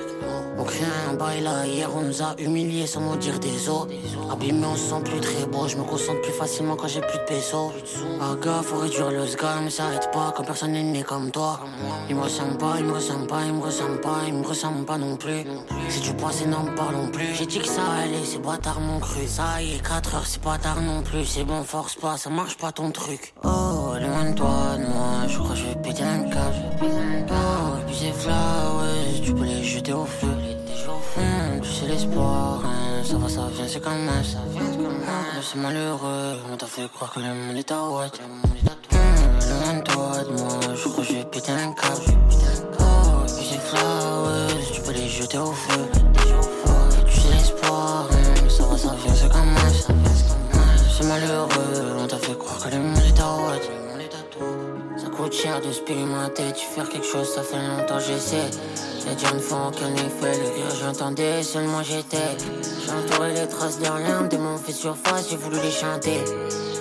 On 0.57 0.65
crée 0.65 0.85
un 1.11 1.15
bail 1.15 1.43
là 1.43 1.67
Hier 1.67 1.89
on 1.95 2.03
nous 2.03 2.23
a 2.23 2.35
humiliés 2.39 2.87
sans 2.87 3.01
nous 3.01 3.17
dire 3.17 3.39
des 3.39 3.69
os. 3.69 3.87
Abîmés 4.31 4.67
on 4.67 4.77
se 4.77 4.89
sent 4.91 5.03
plus 5.05 5.21
très 5.21 5.47
beau. 5.47 5.67
Je 5.67 5.77
me 5.77 5.83
concentre 5.85 6.21
plus 6.21 6.33
facilement 6.33 6.77
quand 6.77 6.89
j'ai 6.89 7.01
plus 7.01 7.19
de 7.19 7.25
pesos 7.25 7.73
Ah 8.21 8.35
gars 8.41 8.63
faut 8.63 8.79
réduire 8.79 9.11
le 9.11 9.27
sgam 9.27 9.65
Mais 9.65 9.71
ça 9.71 9.87
arrête 9.87 10.11
pas 10.13 10.33
quand 10.37 10.45
personne 10.45 10.73
n'est 10.73 10.83
né 10.83 11.03
comme 11.03 11.31
toi. 11.31 11.61
Il 12.09 12.17
me 12.17 12.23
ressemble 12.23 12.59
pas, 12.59 12.75
il 12.79 12.85
me 12.85 12.93
ressemble 12.93 13.27
pas, 13.27 13.45
il 13.45 13.53
me 13.53 13.63
ressemble 13.63 14.01
pas 14.01 14.19
Il 14.27 14.35
me 14.35 14.47
ressemble 14.47 14.85
pas 14.85 14.99
non 14.99 15.17
plus. 15.17 15.45
Si 15.89 16.01
tu 16.01 16.15
penses 16.15 16.45
n'en 16.47 16.65
parlons 16.75 17.09
plus. 17.09 17.35
J'ai 17.35 17.47
dit 17.47 17.59
que 17.59 17.69
ça 17.69 17.83
allait, 18.03 18.25
ces 18.25 18.39
bâtards 18.39 18.81
m'ont 18.81 19.01
cru 19.01 19.27
Ça 19.27 19.61
y 19.61 19.75
est 19.75 19.83
4 19.87 20.15
heures 20.15 20.27
c'est 20.27 20.43
pas 20.43 20.59
tard 20.59 20.81
non 20.81 21.03
plus. 21.03 21.25
C'est 21.25 21.45
bon 21.45 21.63
force 21.65 21.97
pas, 21.97 22.17
ça 22.17 22.31
marche 22.31 22.57
pas 22.57 22.73
ton 22.73 22.91
truc. 22.91 23.35
Oh 23.45 23.84
loin 24.07 24.31
de 24.31 24.35
toi, 24.35 24.77
de 24.79 24.87
moi 24.87 25.27
Je 25.29 25.39
crois 25.39 25.51
que 25.51 25.57
je 25.57 25.67
vais 25.67 25.75
péter 25.77 26.03
un 26.03 26.23
câble 26.31 26.57
Oh 26.83 27.77
puis 27.87 27.97
ces 27.97 28.13
flowers 28.13 29.21
Tu 29.25 29.33
peux 29.35 29.45
les 29.45 29.65
jeter 29.65 29.93
au 29.93 30.05
feu 30.05 30.29
Hum, 31.17 31.61
tu 31.63 31.69
sais 31.69 31.87
l'espoir, 31.87 32.61
hein, 32.65 33.03
ça 33.05 33.17
va, 33.17 33.29
ça 33.29 33.49
vient, 33.55 33.67
c'est 33.69 33.83
comme 33.83 34.07
ça. 34.23 34.39
Hum, 34.39 35.01
c'est 35.41 35.59
malheureux, 35.59 36.35
on 36.53 36.57
t'a 36.57 36.67
fait 36.67 36.89
croire 36.93 37.13
que 37.13 37.21
le 37.21 37.27
monde 37.27 37.57
est 37.57 37.71
à 37.71 37.83
Watt. 37.85 38.21
Hum, 38.21 39.01
loin 39.49 39.79
de 39.79 39.83
toi, 39.83 40.13
de 40.25 40.41
moi, 40.41 40.75
je 40.75 40.89
crois 40.89 41.05
que 41.05 41.11
je 41.11 41.17
vais 41.17 41.25
péter 41.25 41.53
un 41.53 41.73
câble. 41.73 42.19
Oh, 42.81 42.85
puis 43.27 43.47
ces 43.47 43.59
flowers, 43.59 44.73
tu 44.73 44.81
peux 44.83 44.93
les 44.93 45.09
jeter 45.09 45.39
au 45.39 45.53
feu. 45.53 45.81
Tu 47.07 47.21
sais 47.21 47.29
l'espoir, 47.35 48.09
hein, 48.11 48.49
ça 48.49 48.65
va, 48.65 48.77
ça 48.77 48.95
vient, 49.03 49.15
c'est 49.15 49.33
comme 49.33 49.57
ça. 49.73 49.93
Hum, 49.93 50.61
c'est 50.99 51.07
malheureux, 51.07 51.97
on 52.03 52.07
t'a 52.07 52.19
fait 52.19 52.37
croire 52.37 52.59
que 52.59 52.75
le 52.75 52.83
monde 52.83 52.99
est 52.99 53.21
à 53.21 53.37
Watt. 53.37 53.84
Cher 55.33 55.61
de 55.61 55.73
se 55.73 55.81
pimenter, 55.81 56.53
tu 56.55 56.65
faire 56.65 56.89
quelque 56.89 57.07
chose, 57.07 57.29
ça 57.35 57.43
fait 57.43 57.57
longtemps 57.57 57.99
j'essaie. 57.99 58.51
Les 59.05 59.19
gens 59.19 59.35
ne 59.35 59.41
font 59.41 59.69
aucun 59.69 59.93
effet, 59.95 60.39
le 60.39 60.55
rire 60.55 60.77
j'entendais, 60.81 61.43
seulement 61.43 61.83
j'étais. 61.83 62.37
J'ai 62.85 62.93
entouré 62.93 63.35
les 63.35 63.49
traces 63.49 63.81
de 63.81 63.87
rien, 63.87 64.23
des 64.23 64.39
mots 64.39 64.57
fait 64.57 64.73
surface, 64.73 65.31
j'ai 65.31 65.37
voulu 65.37 65.57
les 65.61 65.73
chanter. 65.73 66.21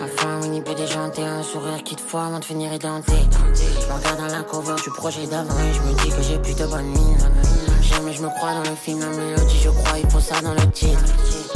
Enfin, 0.03 0.39
Winnie 0.41 0.61
peut 0.61 0.75
déjanter, 0.75 1.23
un 1.23 1.41
sourire 1.41 1.83
qui 1.83 1.95
te 1.95 2.01
fois 2.01 2.25
avant 2.25 2.39
de 2.39 2.45
finir 2.45 2.71
édenté. 2.71 3.13
Je 3.55 3.91
regarde 3.91 4.19
dans 4.19 4.37
la 4.37 4.43
cover 4.43 4.75
du 4.83 4.89
projet 4.91 5.25
d'avant 5.25 5.59
et 5.59 5.73
je 5.73 5.81
me 5.81 5.93
dis 6.03 6.09
que 6.15 6.21
j'ai 6.21 6.37
plus 6.37 6.55
de 6.55 6.65
bonne 6.67 6.85
mine. 6.85 7.17
Jamais 7.81 8.13
je 8.13 8.21
me 8.21 8.29
crois 8.29 8.53
dans 8.53 8.69
le 8.69 8.75
film, 8.75 8.99
la 8.99 9.07
mélodie, 9.07 9.59
je 9.63 9.69
crois, 9.69 9.97
il 9.97 10.09
faut 10.09 10.19
ça 10.19 10.39
dans 10.41 10.53
le 10.53 10.71
titre. 10.71 11.01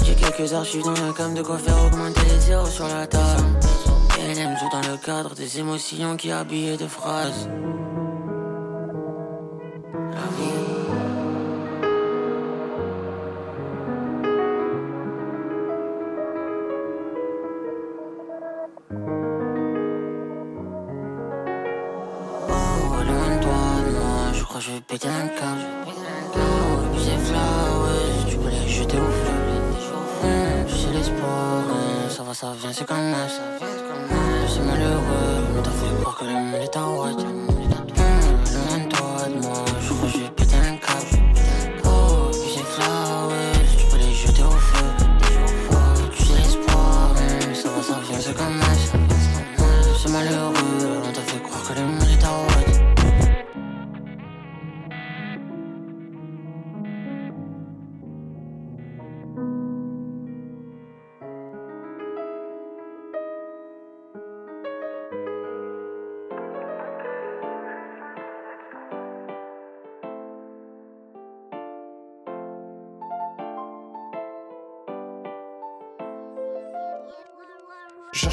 J'ai 0.04 0.16
quelques 0.16 0.52
archives 0.52 0.84
dans 0.84 0.92
la 0.92 1.14
cam 1.16 1.34
de 1.34 1.44
quoi 1.44 1.60
faire 1.60 1.78
augmenter 1.86 2.22
les 2.34 2.40
zéros 2.40 2.66
sur 2.66 2.88
la 2.88 3.06
table. 3.06 3.44
Elle 4.30 4.40
aime 4.40 4.58
tout 4.60 4.68
dans 4.70 4.82
le 4.82 4.98
cadre 4.98 5.36
des 5.36 5.58
émotions 5.58 6.18
qui 6.18 6.34
habillent 6.34 6.76
de 6.76 6.86
phrases. 6.86 7.48
Oh, 22.50 22.98
toi, 23.42 23.54
de 23.86 23.92
moi, 23.92 24.34
je 24.34 24.44
crois 24.44 24.58
que 24.58 24.66
je 24.66 24.72
vais 24.72 24.82
péter 24.82 25.08
un 25.08 25.28
câble. 25.30 25.62
Oh, 26.36 26.40
et 26.84 26.90
puis 26.94 27.06
ces 27.06 27.18
flowers, 27.18 28.26
tu 28.28 28.36
peux 28.36 28.50
les 28.50 28.68
jeter 28.68 28.98
au 28.98 29.10
feu. 29.10 29.32
Hum, 30.24 30.66
tu 30.68 30.76
sais 30.76 30.92
l'espoir, 30.92 31.64
hein, 31.72 32.10
ça 32.10 32.24
va, 32.24 32.34
ça 32.34 32.54
vient, 32.60 32.74
c'est 32.74 32.86
comme 32.86 33.14
ça. 33.14 33.57
Croire 36.70 37.16
que 37.16 37.27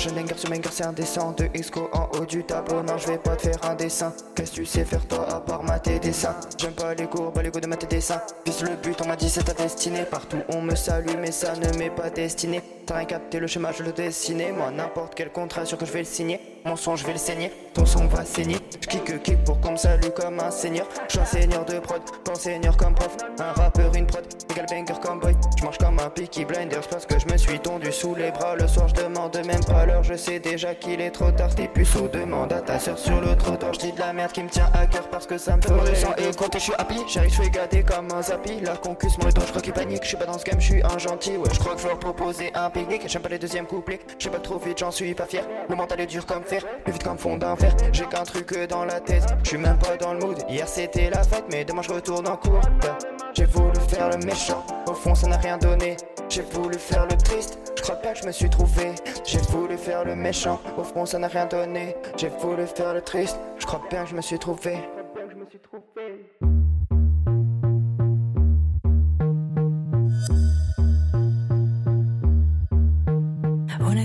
J'enchaîne 0.05 0.23
banger 0.23 0.37
sur 0.37 0.51
banger, 0.51 0.69
c'est 0.71 0.85
indécent. 0.85 1.33
De 1.33 1.45
Exco 1.55 1.89
en 1.95 2.09
haut 2.13 2.27
du 2.27 2.45
tableau, 2.45 2.83
non, 2.83 2.99
je 2.99 3.07
vais 3.07 3.17
pas 3.17 3.37
te 3.37 3.43
faire 3.49 3.59
un 3.65 3.75
dessin. 3.75 4.13
Qu'est-ce 4.35 4.51
que 4.51 4.57
tu 4.57 4.67
sais 4.67 4.85
faire 4.85 5.07
toi 5.07 5.27
à 5.35 5.41
part 5.41 5.63
mater 5.63 5.95
des 5.95 6.11
dessins? 6.11 6.37
J'aime 6.59 6.75
pas 6.75 6.93
les 6.95 7.07
cours, 7.07 7.33
pas 7.33 7.43
les 7.43 7.51
goûts 7.51 7.61
de 7.61 7.67
mater 7.67 7.87
des 7.87 7.97
dessins. 7.97 8.21
Vise 8.45 8.63
le 8.63 8.77
but, 8.77 9.01
on 9.01 9.07
m'a 9.07 9.17
dit 9.17 9.31
c'est 9.31 9.45
ta 9.45 9.55
destinée. 9.55 10.05
Partout 10.05 10.43
on 10.51 10.61
me 10.61 10.75
salue, 10.75 11.17
mais 11.19 11.33
ça 11.33 11.55
ne 11.55 11.79
m'est 11.79 11.89
pas 11.91 12.11
destiné. 12.11 12.63
T'as 12.87 12.97
rien 12.97 13.07
capté 13.07 13.41
le 13.41 13.47
schéma, 13.47 13.73
je 13.73 13.83
le 13.83 13.93
dessinais. 13.93 14.53
Moi, 14.53 14.71
n'importe 14.71 15.15
quel 15.15 15.31
contrat, 15.31 15.65
sûr 15.65 15.79
que 15.79 15.87
je 15.87 15.93
vais 15.93 16.01
le 16.01 16.05
signer. 16.05 16.41
Mon 16.67 16.77
son, 16.77 16.97
je 16.97 17.05
vais 17.07 17.13
le 17.13 17.19
saigner. 17.19 17.53
Ton 17.75 17.85
son 17.85 18.07
va 18.07 18.25
saigner. 18.25 18.57
J'kick 18.81 19.23
kick 19.23 19.45
pour 19.45 19.61
qu'on 19.61 19.73
me 19.73 19.77
salue 19.77 20.09
comme 20.17 20.41
un 20.41 20.51
seigneur. 20.51 20.87
J'suis 21.09 21.21
un 21.21 21.25
seigneur 21.27 21.65
de 21.67 21.79
prod, 21.79 22.01
pas 22.25 22.35
seigneur 22.35 22.77
comme 22.77 22.95
prof. 22.95 23.17
Un 23.39 23.53
rappeur, 23.53 23.95
une 23.95 24.07
prod, 24.07 24.25
égal 24.51 24.67
banger 24.71 25.01
comme 25.03 25.21
boy. 25.21 25.35
J'mange 25.59 25.77
comme 25.77 25.99
un 25.99 26.09
picky 26.09 26.45
blinders 26.47 26.87
parce 26.89 27.05
que 27.05 27.19
je 27.19 27.27
me 27.31 27.37
suis 27.37 27.59
tondu 27.59 27.93
sous 27.93 28.15
les 28.15 28.31
bras. 28.31 28.55
Le 28.57 28.67
soir, 28.67 28.89
je 28.89 28.95
demande 28.95 29.37
même 29.47 29.65
pas 29.65 29.85
l'heure. 29.85 30.03
Je 30.03 30.15
sais 30.15 30.39
déjà 30.39 30.75
qu'il 30.75 31.01
est 31.03 31.11
trop 31.11 31.31
tard. 31.33 31.55
T'es 31.55 31.69
puceau, 31.69 32.09
demande 32.09 32.53
à 32.53 32.63
ta 32.63 32.79
soeur 32.79 32.99
sur 32.99 33.21
le 33.21 33.37
trottoir. 33.37 33.75
J'dis 33.75 33.93
de 33.93 34.01
la 34.01 34.13
merde 34.15 34.33
qui 34.33 34.43
me 34.43 34.49
tient 34.49 34.71
à 34.73 34.87
cœur 34.87 35.09
parce 35.11 35.27
que 35.27 35.37
ça 35.37 35.57
me 35.57 35.63
fait 35.63 35.91
le 35.91 35.95
sang 35.95 36.15
et 36.17 36.35
compter. 36.35 36.59
J'suis 36.59 36.75
happy, 36.79 36.97
j'arrive, 37.09 37.33
j'suis 37.33 37.51
gâté 37.51 37.83
comme 37.83 38.11
un 38.11 38.23
zappy. 38.23 38.61
La 38.61 38.77
concuse, 38.77 39.19
mon 39.19 39.31
temps, 39.31 39.43
j'crois 39.47 39.61
qu'il 39.61 39.75
panique. 39.75 40.03
J'suis 40.03 40.17
pas 40.17 40.27
dans 40.27 40.39
ce 40.39 40.45
game, 40.45 40.61
j'suis 40.61 40.83
un 40.83 40.99
gentil. 40.99 41.37
Ouais, 41.37 41.51
j'crois 41.53 41.75
que 41.75 41.83
je 41.83 41.89
leur 41.89 41.99
proposer 41.99 42.51
un 42.55 42.71
J'aime 43.07 43.23
pas 43.23 43.29
les 43.29 43.39
deuxièmes 43.39 43.67
couplets. 43.67 44.01
J'sais 44.19 44.31
pas 44.31 44.39
trop 44.39 44.59
vite, 44.59 44.79
j'en 44.79 44.91
suis 44.91 45.15
pas 45.15 45.27
fier. 45.27 45.45
Le 45.69 45.77
mental 45.77 46.01
est 46.01 46.07
dur 46.07 46.27
comme 46.27 46.43
fer, 46.43 46.65
plus 46.83 46.93
vite 46.93 47.05
comme 47.05 47.19
fond 47.19 47.37
d'un 47.37 47.55
fer. 47.57 47.75
J'ai 47.93 48.07
qu'un 48.07 48.25
truc 48.25 48.57
dans 48.69 48.85
la 48.85 49.01
tête. 49.01 49.25
J'suis 49.43 49.59
même 49.59 49.79
pas 49.79 49.97
dans 49.97 50.15
le 50.15 50.21
mood. 50.21 50.43
Hier 50.49 50.67
c'était 50.67 51.11
la 51.11 51.23
fête, 51.23 51.45
mais 51.51 51.65
demain 51.65 51.83
je 51.83 51.93
retourne 51.93 52.27
en 52.27 52.37
cours. 52.37 52.61
J'ai 53.35 53.45
voulu 53.47 53.79
faire 53.89 54.11
le 54.11 54.19
méchant, 54.25 54.65
au 54.89 54.95
fond 54.95 55.15
ça 55.15 55.27
n'a 55.29 55.37
rien 55.37 55.59
donné. 55.59 55.97
J'ai 56.29 56.43
voulu 56.43 56.79
faire 56.79 57.07
le 57.07 57.17
triste, 57.17 57.59
je 57.77 57.83
crois 57.83 57.97
pas 57.97 58.13
que 58.13 58.19
je 58.21 58.27
me 58.27 58.33
suis 58.33 58.51
trouvé. 58.51 58.95
J'ai 59.25 59.39
voulu 59.39 59.77
faire 59.77 60.05
le 60.05 60.17
méchant, 60.17 60.61
au 60.77 60.85
fond 60.85 61.05
ça 61.05 61.19
n'a 61.19 61.29
rien 61.29 61.47
donné. 61.47 61.97
J'ai 62.17 62.29
voulu 62.29 62.67
faire 62.67 62.95
le 62.95 63.03
triste, 63.03 63.39
je 63.59 63.67
crois 63.67 63.83
bien 63.91 64.05
que 64.05 64.11
je 64.11 64.15
me 64.17 64.23
suis 64.23 64.39
trouvé. 64.39 64.79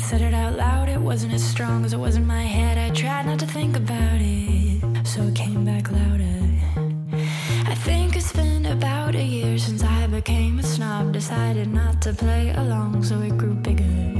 Said 0.10 0.22
it 0.22 0.34
out 0.34 0.55
loud, 0.55 0.89
it 0.89 0.99
wasn't 0.99 1.32
as 1.32 1.43
strong 1.43 1.86
as 1.86 1.93
it 1.93 1.99
was 1.99 2.16
in 2.16 2.26
my 2.26 2.41
head. 2.41 2.80
I 2.80 2.89
tried 2.89 3.28
not 3.28 3.38
to 3.41 3.45
think 3.45 3.78
about 3.78 4.20
it, 4.20 5.05
so 5.05 5.22
it 5.22 5.36
came 5.36 5.64
back 5.64 5.91
louder. 5.91 6.39
I 7.68 7.76
think 7.76 8.16
it's 8.16 8.34
been 8.34 8.66
about 8.66 9.14
a 9.14 9.22
year 9.24 9.60
since 9.60 9.84
I 9.84 10.07
became 10.07 10.57
a 10.57 10.64
snob. 10.64 11.14
Decided 11.14 11.72
not 11.72 12.01
to 12.01 12.14
play 12.14 12.49
along, 12.55 13.03
so 13.03 13.22
it 13.22 13.38
grew 13.38 13.53
bigger. 13.53 14.19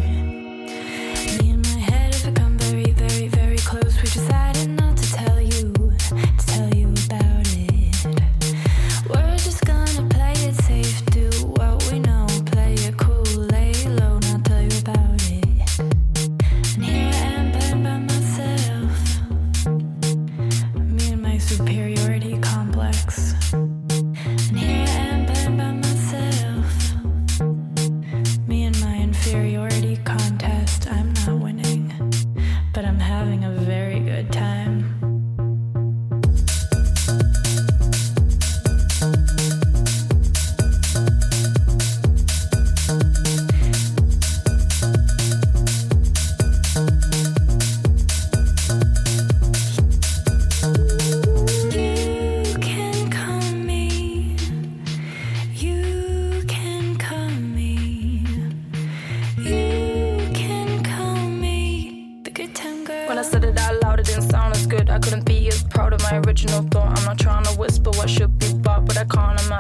Original 66.40 66.64
thought. 66.70 66.98
I'm 66.98 67.06
not 67.06 67.20
trying 67.20 67.44
to 67.44 67.52
whisper 67.60 67.90
what 67.92 68.10
should 68.10 68.38
be 68.40 68.54
bought, 68.54 68.86
but 68.86 68.98
I 68.98 69.06
can't 69.06 69.42
imagine 69.42 69.59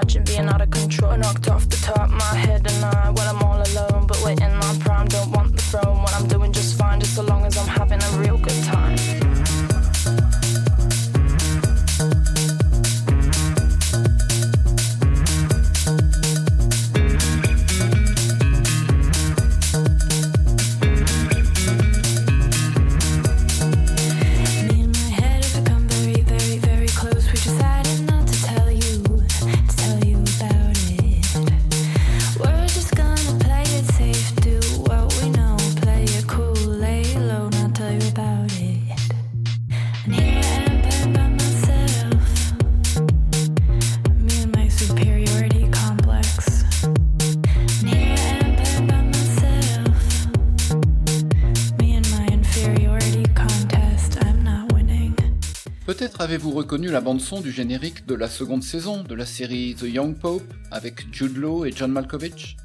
la 57.00 57.06
bande-son 57.06 57.40
du 57.40 57.54
générique 57.54 58.06
de 58.08 58.14
la 58.14 58.28
seconde 58.28 58.62
saison 58.62 59.04
de 59.04 59.16
la 59.16 59.26
série 59.26 59.74
The 59.74 59.84
Young 59.84 60.18
Pope 60.18 60.54
avec 60.70 61.06
Jude 61.14 61.38
Law 61.38 61.64
et 61.64 61.72
John 61.72 61.94
Malkovich 61.94 62.58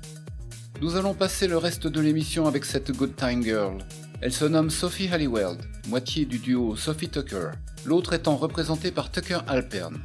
Nous 0.82 0.97
allons 0.97 1.14
passer 1.14 1.47
le 1.47 1.57
reste 1.57 1.87
de 1.87 2.01
l'émission 2.01 2.49
avec 2.49 2.64
cette 2.64 2.91
Good 2.91 3.14
Time 3.14 3.45
Girl. 3.45 3.78
Elle 4.20 4.32
se 4.32 4.45
nomme 4.45 4.70
Sophie 4.70 5.07
Halliwell, 5.07 5.57
moitié 5.87 6.24
du 6.24 6.41
duo 6.41 6.74
Sophie 6.74 7.11
Tucker, 7.11 7.51
l'autre 7.85 8.12
étant 8.12 8.35
représentée 8.35 8.91
par 8.91 9.12
Tucker 9.12 9.39
Alpern. 9.47 10.01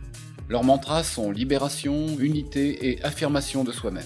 Leurs 0.48 0.64
mantras 0.64 1.02
sont 1.02 1.32
libération, 1.32 2.16
unité 2.20 2.88
et 2.88 3.04
affirmation 3.04 3.64
de 3.64 3.72
soi-même. 3.72 4.06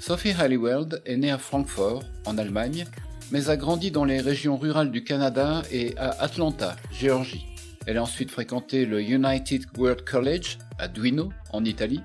Sophie 0.00 0.32
Halliwell 0.32 1.00
est 1.06 1.18
née 1.18 1.30
à 1.30 1.38
Francfort, 1.38 2.02
en 2.26 2.36
Allemagne, 2.36 2.84
mais 3.30 3.48
a 3.48 3.56
grandi 3.56 3.92
dans 3.92 4.04
les 4.04 4.20
régions 4.20 4.56
rurales 4.56 4.90
du 4.90 5.04
Canada 5.04 5.62
et 5.70 5.96
à 5.98 6.20
Atlanta, 6.20 6.74
Géorgie. 6.90 7.51
Elle 7.86 7.98
a 7.98 8.02
ensuite 8.02 8.30
fréquenté 8.30 8.86
le 8.86 9.02
United 9.02 9.66
World 9.76 10.04
College 10.04 10.58
à 10.78 10.86
Duino, 10.86 11.30
en 11.52 11.64
Italie. 11.64 12.00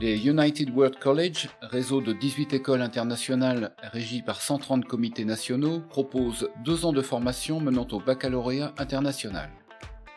Les 0.00 0.26
United 0.26 0.70
World 0.70 0.98
College, 0.98 1.48
réseau 1.60 2.00
de 2.00 2.12
18 2.12 2.54
écoles 2.54 2.80
internationales 2.80 3.72
régies 3.82 4.22
par 4.22 4.40
130 4.40 4.84
comités 4.84 5.24
nationaux, 5.24 5.80
proposent 5.80 6.48
deux 6.64 6.86
ans 6.86 6.92
de 6.92 7.02
formation 7.02 7.60
menant 7.60 7.86
au 7.90 8.00
baccalauréat 8.00 8.72
international. 8.78 9.50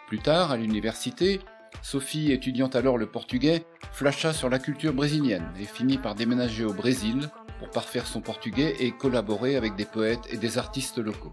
Plus 0.08 0.20
tard, 0.20 0.52
à 0.52 0.58
l'université, 0.58 1.40
Sophie, 1.82 2.32
étudiant 2.32 2.68
alors 2.68 2.98
le 2.98 3.08
portugais, 3.08 3.66
flasha 3.92 4.32
sur 4.32 4.50
la 4.50 4.60
culture 4.60 4.94
brésilienne 4.94 5.52
et 5.60 5.66
finit 5.66 5.98
par 5.98 6.16
déménager 6.16 6.64
au 6.64 6.74
Brésil 6.74 7.30
pour 7.60 7.70
parfaire 7.72 8.06
son 8.06 8.22
portugais 8.22 8.76
et 8.80 8.92
collaborer 8.92 9.56
avec 9.56 9.76
des 9.76 9.86
poètes 9.86 10.28
et 10.30 10.38
des 10.38 10.58
artistes 10.58 11.00
locaux. 11.00 11.32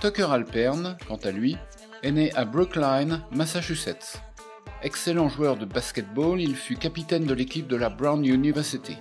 Tucker 0.00 0.32
Alpern, 0.32 0.96
quant 1.06 1.20
à 1.22 1.30
lui, 1.30 1.56
est 2.02 2.12
né 2.12 2.32
à 2.34 2.44
Brookline, 2.44 3.22
Massachusetts. 3.30 4.20
Excellent 4.82 5.28
joueur 5.28 5.56
de 5.56 5.64
basketball, 5.64 6.40
il 6.40 6.56
fut 6.56 6.76
capitaine 6.76 7.24
de 7.24 7.34
l'équipe 7.34 7.68
de 7.68 7.76
la 7.76 7.88
Brown 7.88 8.24
University. 8.24 8.96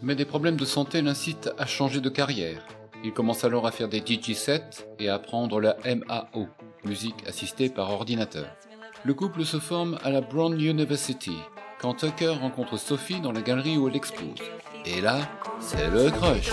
Mais 0.00 0.14
des 0.14 0.24
problèmes 0.24 0.56
de 0.56 0.64
santé 0.64 1.02
l'incitent 1.02 1.50
à 1.58 1.66
changer 1.66 2.00
de 2.00 2.08
carrière. 2.08 2.64
Il 3.04 3.12
commence 3.12 3.44
alors 3.44 3.66
à 3.66 3.72
faire 3.72 3.88
des 3.88 3.98
DJ 3.98 4.34
sets 4.34 4.86
et 5.00 5.08
à 5.08 5.14
apprendre 5.14 5.60
la 5.60 5.76
MAO, 5.84 6.46
musique 6.84 7.26
assistée 7.26 7.68
par 7.68 7.90
ordinateur. 7.90 8.46
Le 9.04 9.14
couple 9.14 9.44
se 9.44 9.58
forme 9.58 9.98
à 10.04 10.10
la 10.10 10.20
Brown 10.20 10.60
University, 10.60 11.36
quand 11.80 11.94
Tucker 11.94 12.36
rencontre 12.40 12.76
Sophie 12.76 13.20
dans 13.20 13.32
la 13.32 13.42
galerie 13.42 13.76
où 13.76 13.88
elle 13.88 13.96
expose. 13.96 14.38
Et 14.84 15.00
là, 15.00 15.18
c'est 15.58 15.88
le 15.90 16.10
crush. 16.10 16.52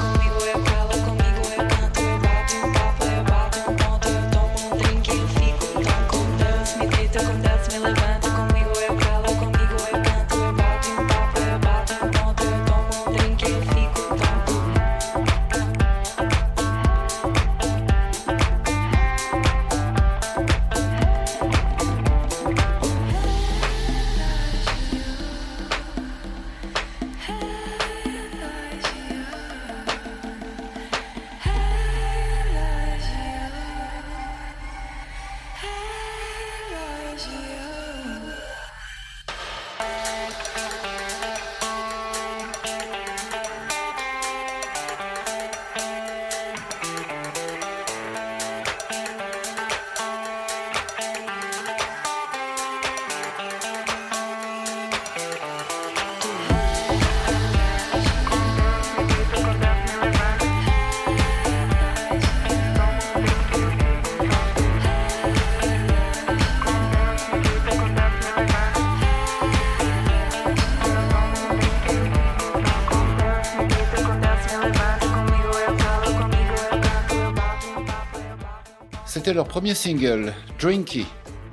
Leur 79.33 79.47
premier 79.47 79.75
single, 79.75 80.33
Drinky, 80.59 81.05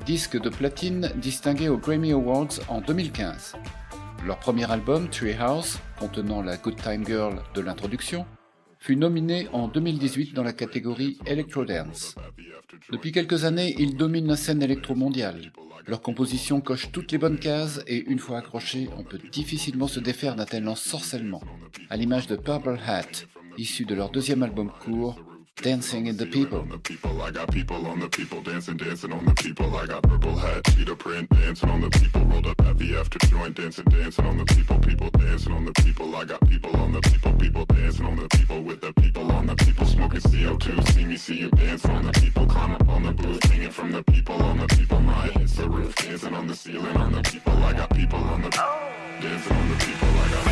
disque 0.04 0.40
de 0.40 0.48
platine 0.48 1.12
distingué 1.14 1.68
aux 1.68 1.76
Grammy 1.76 2.10
Awards 2.10 2.58
en 2.68 2.80
2015. 2.80 3.54
Leur 4.26 4.40
premier 4.40 4.68
album, 4.68 5.08
Treehouse, 5.08 5.78
contenant 6.00 6.42
la 6.42 6.56
Good 6.56 6.74
Time 6.82 7.06
Girl 7.06 7.40
de 7.54 7.60
l'introduction, 7.60 8.26
fut 8.80 8.96
nominé 8.96 9.46
en 9.52 9.68
2018 9.68 10.34
dans 10.34 10.42
la 10.42 10.52
catégorie 10.52 11.18
Electro 11.24 11.64
Dance. 11.64 12.16
Depuis 12.90 13.12
quelques 13.12 13.44
années, 13.44 13.76
ils 13.78 13.96
dominent 13.96 14.26
la 14.26 14.36
scène 14.36 14.62
électro-mondiale. 14.62 15.52
Leur 15.86 16.02
composition 16.02 16.60
coche 16.60 16.90
toutes 16.90 17.12
les 17.12 17.18
bonnes 17.18 17.38
cases 17.38 17.80
et 17.86 18.04
une 18.10 18.18
fois 18.18 18.38
accrochée, 18.38 18.90
on 18.98 19.04
peut 19.04 19.20
difficilement 19.30 19.86
se 19.86 20.00
défaire 20.00 20.34
d'un 20.34 20.46
tel 20.46 20.68
ensorcellement, 20.68 21.42
à 21.90 21.96
l'image 21.96 22.26
de 22.26 22.34
Purple 22.34 22.80
Hat, 22.84 23.26
issu 23.56 23.84
de 23.84 23.94
leur 23.94 24.10
deuxième 24.10 24.42
album 24.42 24.72
court, 24.80 25.20
Dancing 25.62 26.06
in 26.06 26.16
the 26.16 26.24
People. 26.26 26.60
on 26.60 26.68
the 26.68 26.78
people. 26.78 27.20
I 27.20 27.32
got 27.32 27.50
people 27.50 27.84
on 27.88 27.98
the 27.98 28.08
people 28.08 28.40
dancing, 28.42 28.76
dancing 28.76 29.12
on 29.12 29.24
the 29.24 29.34
people. 29.34 29.76
I 29.76 29.86
got 29.86 30.04
purple 30.04 30.36
hat, 30.36 30.64
cheetah 30.66 30.94
print, 30.94 31.28
dancing 31.30 31.68
on 31.68 31.80
the 31.80 31.90
people. 31.90 32.24
Rolled 32.26 32.46
up 32.46 32.60
at 32.60 32.78
the 32.78 32.96
after 32.96 33.18
joint, 33.26 33.56
dancing, 33.56 33.84
dancing 33.86 34.24
on 34.24 34.38
the 34.38 34.44
people. 34.44 34.78
People 34.78 35.10
dancing 35.10 35.52
on 35.52 35.64
the 35.64 35.72
people. 35.72 36.14
I 36.14 36.24
got 36.26 36.48
people 36.48 36.76
on 36.76 36.92
the 36.92 37.00
people. 37.00 37.32
People 37.32 37.64
dancing 37.64 38.06
on 38.06 38.16
the 38.16 38.28
people 38.28 38.62
with 38.62 38.80
the 38.80 38.92
people 38.94 39.32
on 39.32 39.46
the 39.46 39.56
people. 39.56 39.84
Smoking 39.86 40.20
CO2. 40.20 40.92
See 40.92 41.04
me, 41.04 41.16
see 41.16 41.38
you 41.38 41.50
dancing 41.50 41.90
on 41.90 42.06
the 42.06 42.12
people. 42.12 42.46
Climb 42.46 42.74
up 42.76 42.88
on 42.88 43.02
the 43.02 43.12
booth, 43.12 43.42
hanging 43.44 43.70
from 43.70 43.90
the 43.90 44.04
people 44.04 44.36
on 44.36 44.58
the 44.58 44.66
people. 44.68 45.00
My 45.00 45.26
hits 45.26 45.56
the 45.56 45.68
roof, 45.68 45.96
dancing 45.96 46.34
on 46.34 46.46
the 46.46 46.54
ceiling 46.54 46.96
on 46.96 47.10
the 47.12 47.22
people. 47.22 47.52
I 47.64 47.72
got 47.72 47.90
people 47.90 48.20
on 48.20 48.42
the 48.42 48.50
dancing 48.50 49.56
on 49.56 49.68
the 49.70 49.76
people. 49.84 50.08
I 50.08 50.30
got 50.30 50.47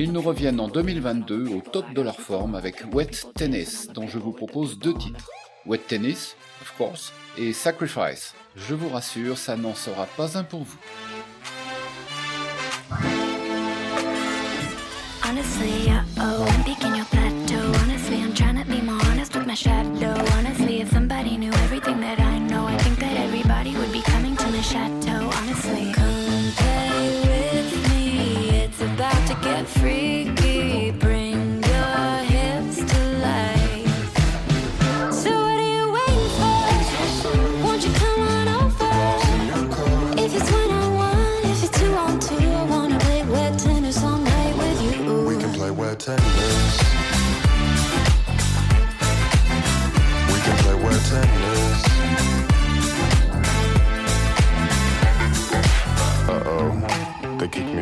Ils 0.00 0.12
nous 0.12 0.22
reviennent 0.22 0.60
en 0.60 0.68
2022 0.68 1.48
au 1.48 1.60
top 1.60 1.92
de 1.92 2.00
leur 2.00 2.20
forme 2.20 2.54
avec 2.54 2.84
Wet 2.94 3.10
Tennis, 3.34 3.88
dont 3.92 4.06
je 4.06 4.20
vous 4.20 4.30
propose 4.30 4.78
deux 4.78 4.94
titres. 4.94 5.28
Wet 5.66 5.80
Tennis, 5.88 6.36
of 6.62 6.72
course, 6.78 7.12
et 7.36 7.52
Sacrifice. 7.52 8.32
Je 8.54 8.76
vous 8.76 8.90
rassure, 8.90 9.36
ça 9.36 9.56
n'en 9.56 9.74
sera 9.74 10.06
pas 10.06 10.38
un 10.38 10.44
pour 10.44 10.62
vous. 10.62 10.78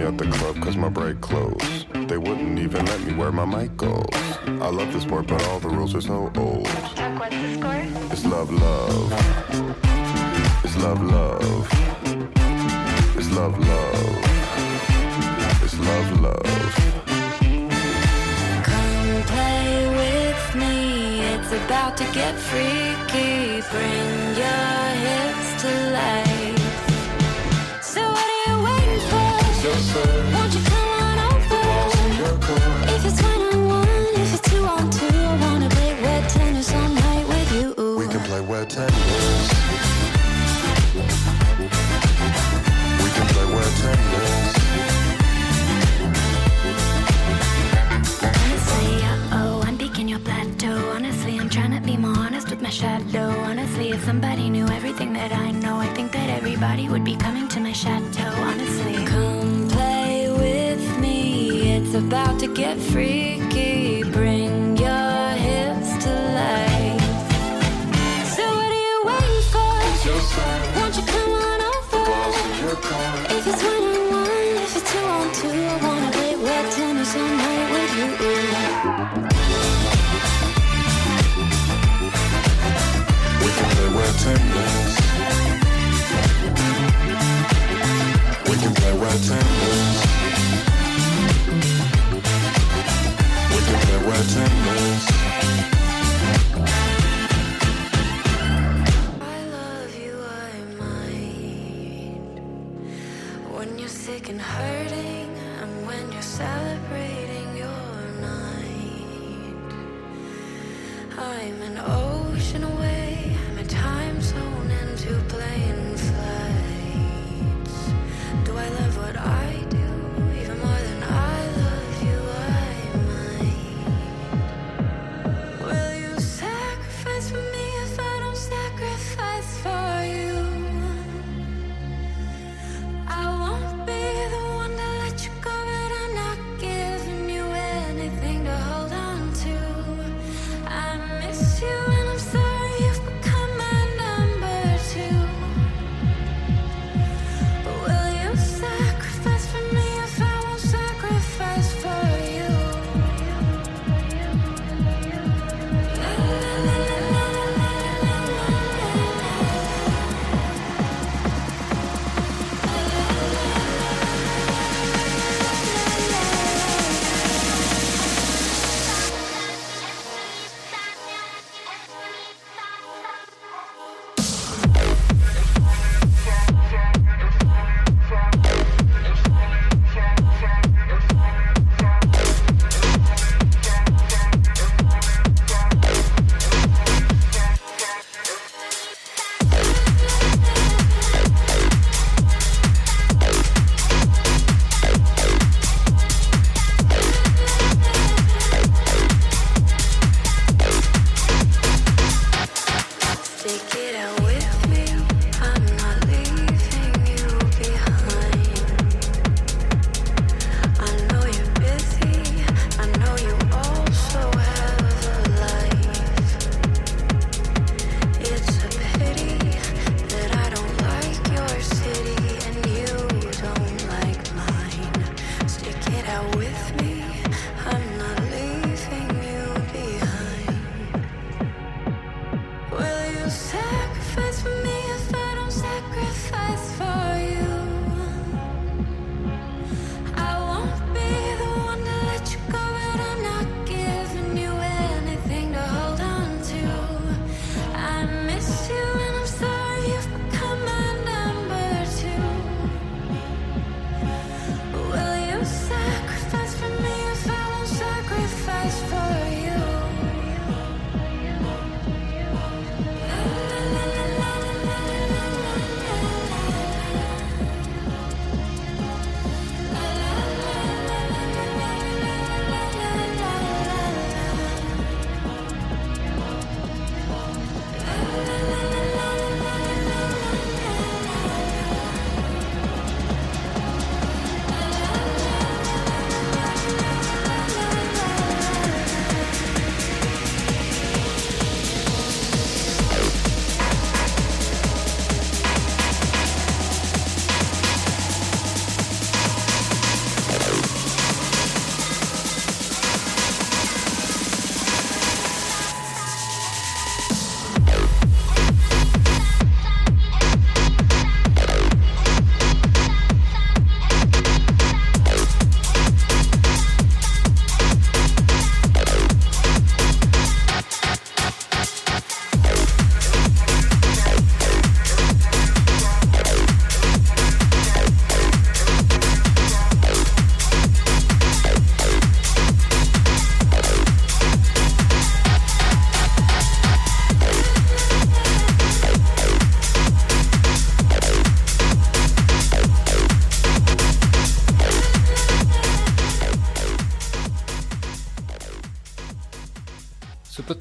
Out 0.07 0.19
the 0.19 0.31
club 0.31 0.61
cause 0.63 0.77
my 0.77 0.89
break 0.89 1.21
closed. 1.21 1.93
They 2.09 2.17
wouldn't 2.17 2.59
even 2.61 2.85
let 2.87 3.01
me 3.01 3.13
wear 3.15 3.33
my 3.33 3.45
mic 3.45 3.77
goes. 3.77 4.07
I 4.47 4.69
love 4.71 4.93
the 4.93 5.01
sport, 5.01 5.27
but 5.27 5.43
all 5.49 5.59
the 5.59 5.69
rules 5.69 5.95
are 5.97 6.01
so 6.01 6.31
old. 6.37 6.67
Chuck, 6.95 7.19
what's 7.19 7.35
the 7.35 7.55
score? 7.59 7.83
It's 8.13 8.25
love, 8.25 8.51
love. 8.53 9.13
It's 10.65 10.77
love, 10.77 11.03
love. 11.03 11.69
It's 13.19 13.31
love, 13.33 13.59
love. 13.59 14.23
It's 15.65 15.79
love, 15.89 16.21
love. 16.21 16.73
Come 18.71 19.23
play 19.33 19.89
with 20.01 20.55
me. 20.55 21.23
It's 21.35 21.53
about 21.53 21.97
to 21.97 22.05
get 22.13 22.35
freaky. 22.37 23.63
Bring 23.73 24.37
your 24.43 24.79
hips 25.05 25.63
to 25.63 25.91
life. 25.93 26.26
Won't 29.67 30.55
you 30.55 30.61
come 30.63 30.89
on 31.03 31.19
over? 31.19 31.59
If 32.95 33.05
it's 33.05 33.21
one 33.21 33.43
on 33.53 33.67
one, 33.67 33.89
if 34.15 34.33
it's 34.35 34.49
two 34.49 34.65
on 34.65 34.89
two, 34.91 35.07
I 35.07 35.37
wanna 35.41 35.69
play 35.71 36.01
wet 36.03 36.31
tennis 36.31 36.73
all 36.73 36.89
night 36.89 37.27
with 37.27 37.53
you. 37.53 37.97
We 37.99 38.07
can 38.07 38.21
play 38.21 38.41
wet 38.43 38.71
tennis. 38.71 39.16
About 61.97 62.39
to 62.39 62.47
get 62.47 62.79
freaky. 62.79 64.03
Bring 64.05 64.46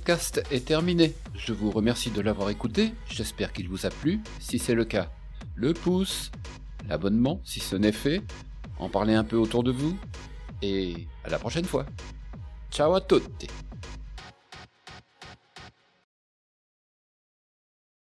podcast 0.06 0.44
est 0.52 0.68
terminé. 0.68 1.16
Je 1.34 1.52
vous 1.52 1.72
remercie 1.72 2.12
de 2.12 2.22
l'avoir 2.22 2.52
écouté, 2.52 2.94
j'espère 3.10 3.52
qu'il 3.52 3.68
vous 3.68 3.88
a 3.88 3.90
plu. 3.90 4.22
Si 4.40 4.60
c'est 4.60 4.76
le 4.76 4.86
cas, 4.86 5.10
le 5.56 5.74
pouce, 5.74 6.30
l'abonnement 6.88 7.42
si 7.44 7.60
ce 7.60 7.76
n'est 7.76 7.92
fait, 7.92 8.22
en 8.78 8.88
parler 8.88 9.16
un 9.16 9.24
peu 9.24 9.36
autour 9.36 9.64
de 9.64 9.72
vous, 9.72 9.98
et 10.62 11.08
à 11.24 11.30
la 11.30 11.40
prochaine 11.40 11.66
fois. 11.66 11.88
Ciao 12.70 12.94
à 12.94 13.02
tutti 13.02 13.48